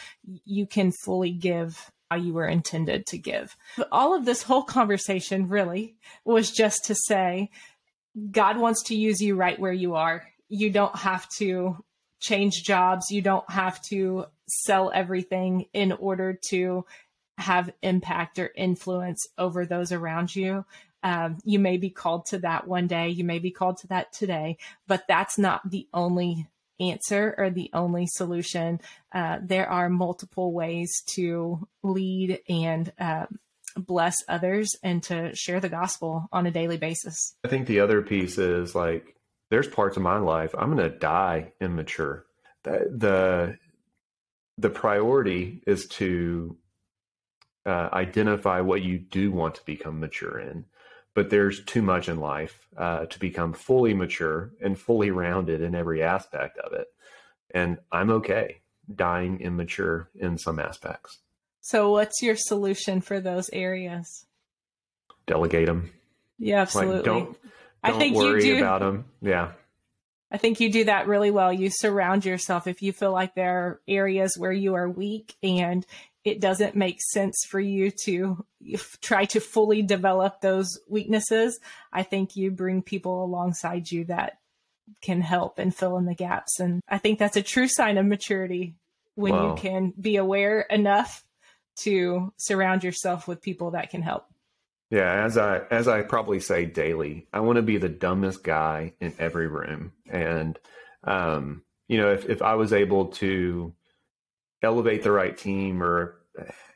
you 0.44 0.66
can 0.66 0.92
fully 1.04 1.32
give 1.32 1.90
how 2.10 2.16
you 2.16 2.32
were 2.32 2.46
intended 2.46 3.04
to 3.06 3.18
give. 3.18 3.56
All 3.90 4.14
of 4.14 4.24
this 4.24 4.42
whole 4.42 4.62
conversation 4.62 5.48
really 5.48 5.96
was 6.24 6.50
just 6.50 6.84
to 6.84 6.94
say, 6.94 7.50
God 8.30 8.58
wants 8.58 8.84
to 8.84 8.96
use 8.96 9.20
you 9.20 9.34
right 9.34 9.58
where 9.58 9.72
you 9.72 9.96
are. 9.96 10.24
You 10.48 10.70
don't 10.70 10.96
have 10.96 11.28
to 11.38 11.84
change 12.20 12.62
jobs. 12.62 13.10
You 13.10 13.22
don't 13.22 13.48
have 13.50 13.82
to 13.88 14.26
sell 14.48 14.92
everything 14.94 15.66
in 15.72 15.92
order 15.92 16.38
to 16.50 16.84
have 17.38 17.72
impact 17.82 18.38
or 18.38 18.50
influence 18.56 19.26
over 19.36 19.66
those 19.66 19.92
around 19.92 20.34
you. 20.34 20.64
Um, 21.02 21.38
you 21.44 21.58
may 21.58 21.76
be 21.76 21.90
called 21.90 22.26
to 22.26 22.38
that 22.38 22.66
one 22.66 22.86
day, 22.86 23.10
you 23.10 23.24
may 23.24 23.38
be 23.38 23.50
called 23.50 23.78
to 23.78 23.86
that 23.88 24.12
today, 24.12 24.58
but 24.86 25.04
that's 25.06 25.38
not 25.38 25.70
the 25.70 25.86
only 25.94 26.48
answer 26.80 27.34
or 27.38 27.50
the 27.50 27.70
only 27.72 28.06
solution. 28.06 28.80
Uh, 29.12 29.38
there 29.42 29.68
are 29.68 29.88
multiple 29.88 30.52
ways 30.52 31.02
to 31.06 31.66
lead 31.82 32.40
and 32.48 32.92
uh, 32.98 33.26
bless 33.76 34.16
others 34.28 34.70
and 34.82 35.02
to 35.04 35.34
share 35.34 35.60
the 35.60 35.68
gospel 35.68 36.28
on 36.32 36.46
a 36.46 36.50
daily 36.50 36.76
basis. 36.76 37.34
I 37.44 37.48
think 37.48 37.66
the 37.66 37.80
other 37.80 38.02
piece 38.02 38.38
is 38.38 38.74
like, 38.74 39.14
there's 39.50 39.68
parts 39.68 39.96
of 39.96 40.02
my 40.02 40.18
life 40.18 40.54
I'm 40.58 40.74
going 40.74 40.90
to 40.90 40.98
die 40.98 41.52
immature. 41.60 42.26
The, 42.64 42.90
the 42.90 43.58
the 44.58 44.70
priority 44.70 45.62
is 45.66 45.86
to 45.86 46.56
uh, 47.66 47.90
identify 47.92 48.60
what 48.60 48.82
you 48.82 48.98
do 48.98 49.30
want 49.30 49.56
to 49.56 49.64
become 49.64 50.00
mature 50.00 50.38
in. 50.38 50.64
But 51.16 51.30
there's 51.30 51.64
too 51.64 51.80
much 51.80 52.10
in 52.10 52.20
life 52.20 52.68
uh, 52.76 53.06
to 53.06 53.18
become 53.18 53.54
fully 53.54 53.94
mature 53.94 54.50
and 54.60 54.78
fully 54.78 55.10
rounded 55.10 55.62
in 55.62 55.74
every 55.74 56.02
aspect 56.02 56.58
of 56.58 56.74
it. 56.74 56.88
And 57.52 57.78
I'm 57.90 58.10
okay 58.10 58.60
dying 58.94 59.40
immature 59.40 60.10
in 60.14 60.36
some 60.36 60.58
aspects. 60.58 61.18
So, 61.62 61.90
what's 61.90 62.22
your 62.22 62.36
solution 62.36 63.00
for 63.00 63.18
those 63.18 63.48
areas? 63.52 64.26
Delegate 65.26 65.66
them. 65.66 65.90
Yeah, 66.38 66.60
absolutely. 66.60 66.96
Like, 66.96 67.04
don't, 67.06 67.24
don't 67.24 67.36
I 67.82 67.92
think 67.92 68.14
worry 68.14 68.46
you 68.46 68.56
do, 68.56 68.58
about 68.58 68.80
them. 68.80 69.06
Yeah. 69.22 69.52
I 70.30 70.36
think 70.36 70.60
you 70.60 70.70
do 70.70 70.84
that 70.84 71.08
really 71.08 71.30
well. 71.30 71.50
You 71.50 71.70
surround 71.70 72.26
yourself 72.26 72.66
if 72.66 72.82
you 72.82 72.92
feel 72.92 73.12
like 73.12 73.34
there 73.34 73.58
are 73.58 73.80
areas 73.88 74.34
where 74.36 74.52
you 74.52 74.74
are 74.74 74.88
weak 74.88 75.34
and 75.42 75.86
it 76.26 76.40
doesn't 76.40 76.74
make 76.74 77.00
sense 77.00 77.44
for 77.48 77.60
you 77.60 77.92
to 78.04 78.44
try 79.00 79.24
to 79.26 79.40
fully 79.40 79.80
develop 79.82 80.40
those 80.40 80.78
weaknesses, 80.88 81.58
I 81.92 82.02
think 82.02 82.34
you 82.34 82.50
bring 82.50 82.82
people 82.82 83.24
alongside 83.24 83.90
you 83.90 84.04
that 84.06 84.38
can 85.00 85.20
help 85.20 85.60
and 85.60 85.74
fill 85.74 85.96
in 85.98 86.04
the 86.04 86.16
gaps. 86.16 86.58
And 86.58 86.80
I 86.88 86.98
think 86.98 87.20
that's 87.20 87.36
a 87.36 87.42
true 87.42 87.68
sign 87.68 87.96
of 87.96 88.06
maturity 88.06 88.74
when 89.14 89.34
wow. 89.34 89.50
you 89.50 89.62
can 89.62 89.94
be 90.00 90.16
aware 90.16 90.62
enough 90.62 91.24
to 91.76 92.32
surround 92.38 92.82
yourself 92.82 93.28
with 93.28 93.40
people 93.40 93.70
that 93.72 93.90
can 93.90 94.02
help. 94.02 94.26
Yeah, 94.90 95.24
as 95.24 95.38
I 95.38 95.62
as 95.70 95.88
I 95.88 96.02
probably 96.02 96.40
say 96.40 96.64
daily, 96.64 97.26
I 97.32 97.40
want 97.40 97.56
to 97.56 97.62
be 97.62 97.76
the 97.76 97.88
dumbest 97.88 98.44
guy 98.44 98.94
in 99.00 99.12
every 99.18 99.48
room. 99.48 99.92
And 100.08 100.58
um, 101.04 101.62
you 101.88 101.98
know, 101.98 102.12
if 102.12 102.28
if 102.28 102.40
I 102.40 102.54
was 102.54 102.72
able 102.72 103.06
to 103.06 103.72
elevate 104.66 105.02
the 105.02 105.12
right 105.12 105.36
team 105.36 105.82
or 105.82 106.16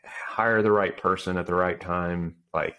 hire 0.05 0.63
the 0.63 0.73
right 0.73 0.97
person 0.97 1.37
at 1.37 1.47
the 1.47 1.55
right 1.55 1.81
time, 1.81 2.37
like 2.55 2.77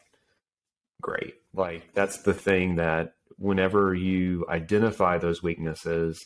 great. 1.01 1.35
Like 1.53 1.93
that's 1.93 2.21
the 2.23 2.33
thing 2.33 2.75
that 2.77 3.13
whenever 3.37 3.93
you 3.93 4.45
identify 4.49 5.17
those 5.17 5.43
weaknesses, 5.43 6.25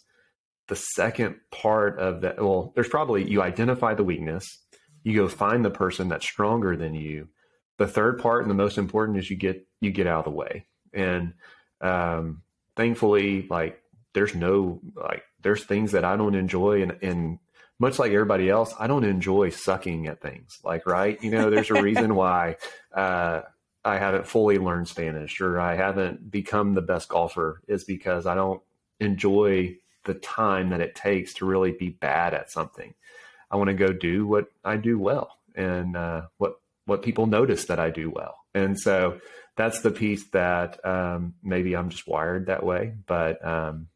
the 0.68 0.76
second 0.76 1.36
part 1.52 2.00
of 2.00 2.22
that, 2.22 2.38
well, 2.40 2.72
there's 2.76 2.90
probably 2.90 3.30
you 3.30 3.42
identify 3.42 3.96
the 3.96 4.04
weakness, 4.04 4.46
you 5.04 5.16
go 5.16 5.28
find 5.28 5.66
the 5.66 5.72
person 5.72 6.10
that's 6.10 6.26
stronger 6.26 6.76
than 6.76 6.94
you. 6.94 7.28
The 7.78 7.88
third 7.88 8.20
part 8.20 8.44
and 8.44 8.50
the 8.50 8.56
most 8.56 8.78
important 8.78 9.18
is 9.18 9.30
you 9.30 9.36
get 9.36 9.68
you 9.82 9.92
get 9.92 10.08
out 10.08 10.20
of 10.20 10.26
the 10.26 10.38
way. 10.38 10.68
And 10.94 11.34
um, 11.82 12.44
thankfully, 12.76 13.48
like 13.50 13.82
there's 14.14 14.36
no 14.36 14.80
like 14.96 15.24
there's 15.42 15.66
things 15.66 15.92
that 15.92 16.06
I 16.06 16.16
don't 16.16 16.36
enjoy 16.36 16.84
and 16.84 16.98
and 17.02 17.40
much 17.80 18.00
like 18.00 18.12
everybody 18.12 18.50
else, 18.50 18.74
I 18.80 18.88
don't 18.88 19.04
enjoy 19.04 19.50
sucking 19.50 20.08
at 20.08 20.22
things. 20.22 20.60
Like, 20.64 20.86
right? 20.86 21.22
You 21.22 21.32
know, 21.32 21.50
there's 21.50 21.72
a 21.72 21.82
reason 21.82 22.16
why 22.16 22.58
uh, 22.94 23.42
I 23.84 23.98
haven't 23.98 24.28
fully 24.28 24.58
learned 24.58 24.88
Spanish 24.88 25.42
or 25.42 25.60
I 25.60 25.76
haven't 25.76 26.32
become 26.32 26.74
the 26.74 26.82
best 26.82 27.10
golfer 27.10 27.62
is 27.68 27.84
because 27.84 28.26
I 28.26 28.36
don't 28.36 28.62
enjoy 29.00 29.78
the 30.06 30.14
time 30.14 30.70
that 30.70 30.82
it 30.82 30.96
takes 30.96 31.34
to 31.36 31.46
really 31.46 31.72
be 31.72 31.90
bad 31.90 32.34
at 32.34 32.52
something. 32.52 32.94
I 33.52 33.58
want 33.58 33.70
to 33.70 33.74
go 33.74 33.92
do 33.92 34.26
what 34.26 34.48
I 34.64 34.78
do 34.78 34.98
well 34.98 35.38
and 35.56 35.96
uh, 35.96 36.24
what 36.38 36.60
what 36.86 37.02
people 37.02 37.26
notice 37.26 37.66
that 37.66 37.80
I 37.80 37.90
do 37.90 38.10
well. 38.10 38.38
And 38.54 38.80
so 38.80 39.20
that's 39.56 39.82
the 39.82 39.92
piece 39.92 40.26
that 40.30 40.86
um, 40.86 41.34
maybe 41.44 41.76
I'm 41.76 41.90
just 41.90 42.08
wired 42.08 42.48
that 42.48 42.64
way. 42.64 42.94
But 43.06 43.46
um, 43.46 43.88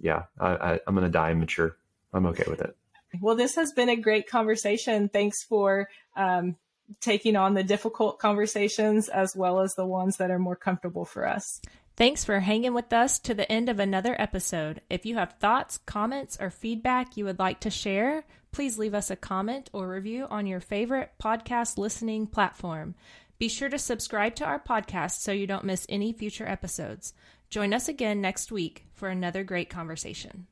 yeah, 0.00 0.24
I, 0.38 0.48
I, 0.48 0.80
I'm 0.86 0.94
going 0.94 1.06
to 1.06 1.10
die 1.10 1.30
immature. 1.30 1.76
I'm 2.12 2.26
okay 2.26 2.44
with 2.48 2.60
it. 2.60 2.76
Well, 3.20 3.36
this 3.36 3.54
has 3.56 3.72
been 3.72 3.88
a 3.88 3.96
great 3.96 4.28
conversation. 4.28 5.08
Thanks 5.08 5.42
for 5.44 5.88
um, 6.16 6.56
taking 7.00 7.36
on 7.36 7.54
the 7.54 7.64
difficult 7.64 8.18
conversations 8.18 9.08
as 9.08 9.34
well 9.34 9.60
as 9.60 9.74
the 9.74 9.86
ones 9.86 10.16
that 10.18 10.30
are 10.30 10.38
more 10.38 10.56
comfortable 10.56 11.04
for 11.04 11.26
us. 11.26 11.60
Thanks 11.96 12.24
for 12.24 12.40
hanging 12.40 12.74
with 12.74 12.92
us 12.92 13.18
to 13.20 13.32
the 13.32 13.50
end 13.50 13.70
of 13.70 13.80
another 13.80 14.14
episode. 14.18 14.82
If 14.90 15.06
you 15.06 15.16
have 15.16 15.38
thoughts, 15.40 15.78
comments, 15.78 16.36
or 16.38 16.50
feedback 16.50 17.16
you 17.16 17.24
would 17.24 17.38
like 17.38 17.60
to 17.60 17.70
share, 17.70 18.24
please 18.52 18.78
leave 18.78 18.94
us 18.94 19.10
a 19.10 19.16
comment 19.16 19.70
or 19.72 19.88
review 19.88 20.26
on 20.28 20.46
your 20.46 20.60
favorite 20.60 21.12
podcast 21.22 21.78
listening 21.78 22.26
platform. 22.26 22.94
Be 23.38 23.48
sure 23.48 23.70
to 23.70 23.78
subscribe 23.78 24.34
to 24.36 24.44
our 24.44 24.60
podcast 24.60 25.20
so 25.20 25.32
you 25.32 25.46
don't 25.46 25.64
miss 25.64 25.86
any 25.88 26.12
future 26.12 26.46
episodes. 26.46 27.14
Join 27.48 27.72
us 27.72 27.88
again 27.88 28.20
next 28.20 28.52
week 28.52 28.84
for 28.92 29.08
another 29.08 29.42
great 29.42 29.70
conversation. 29.70 30.46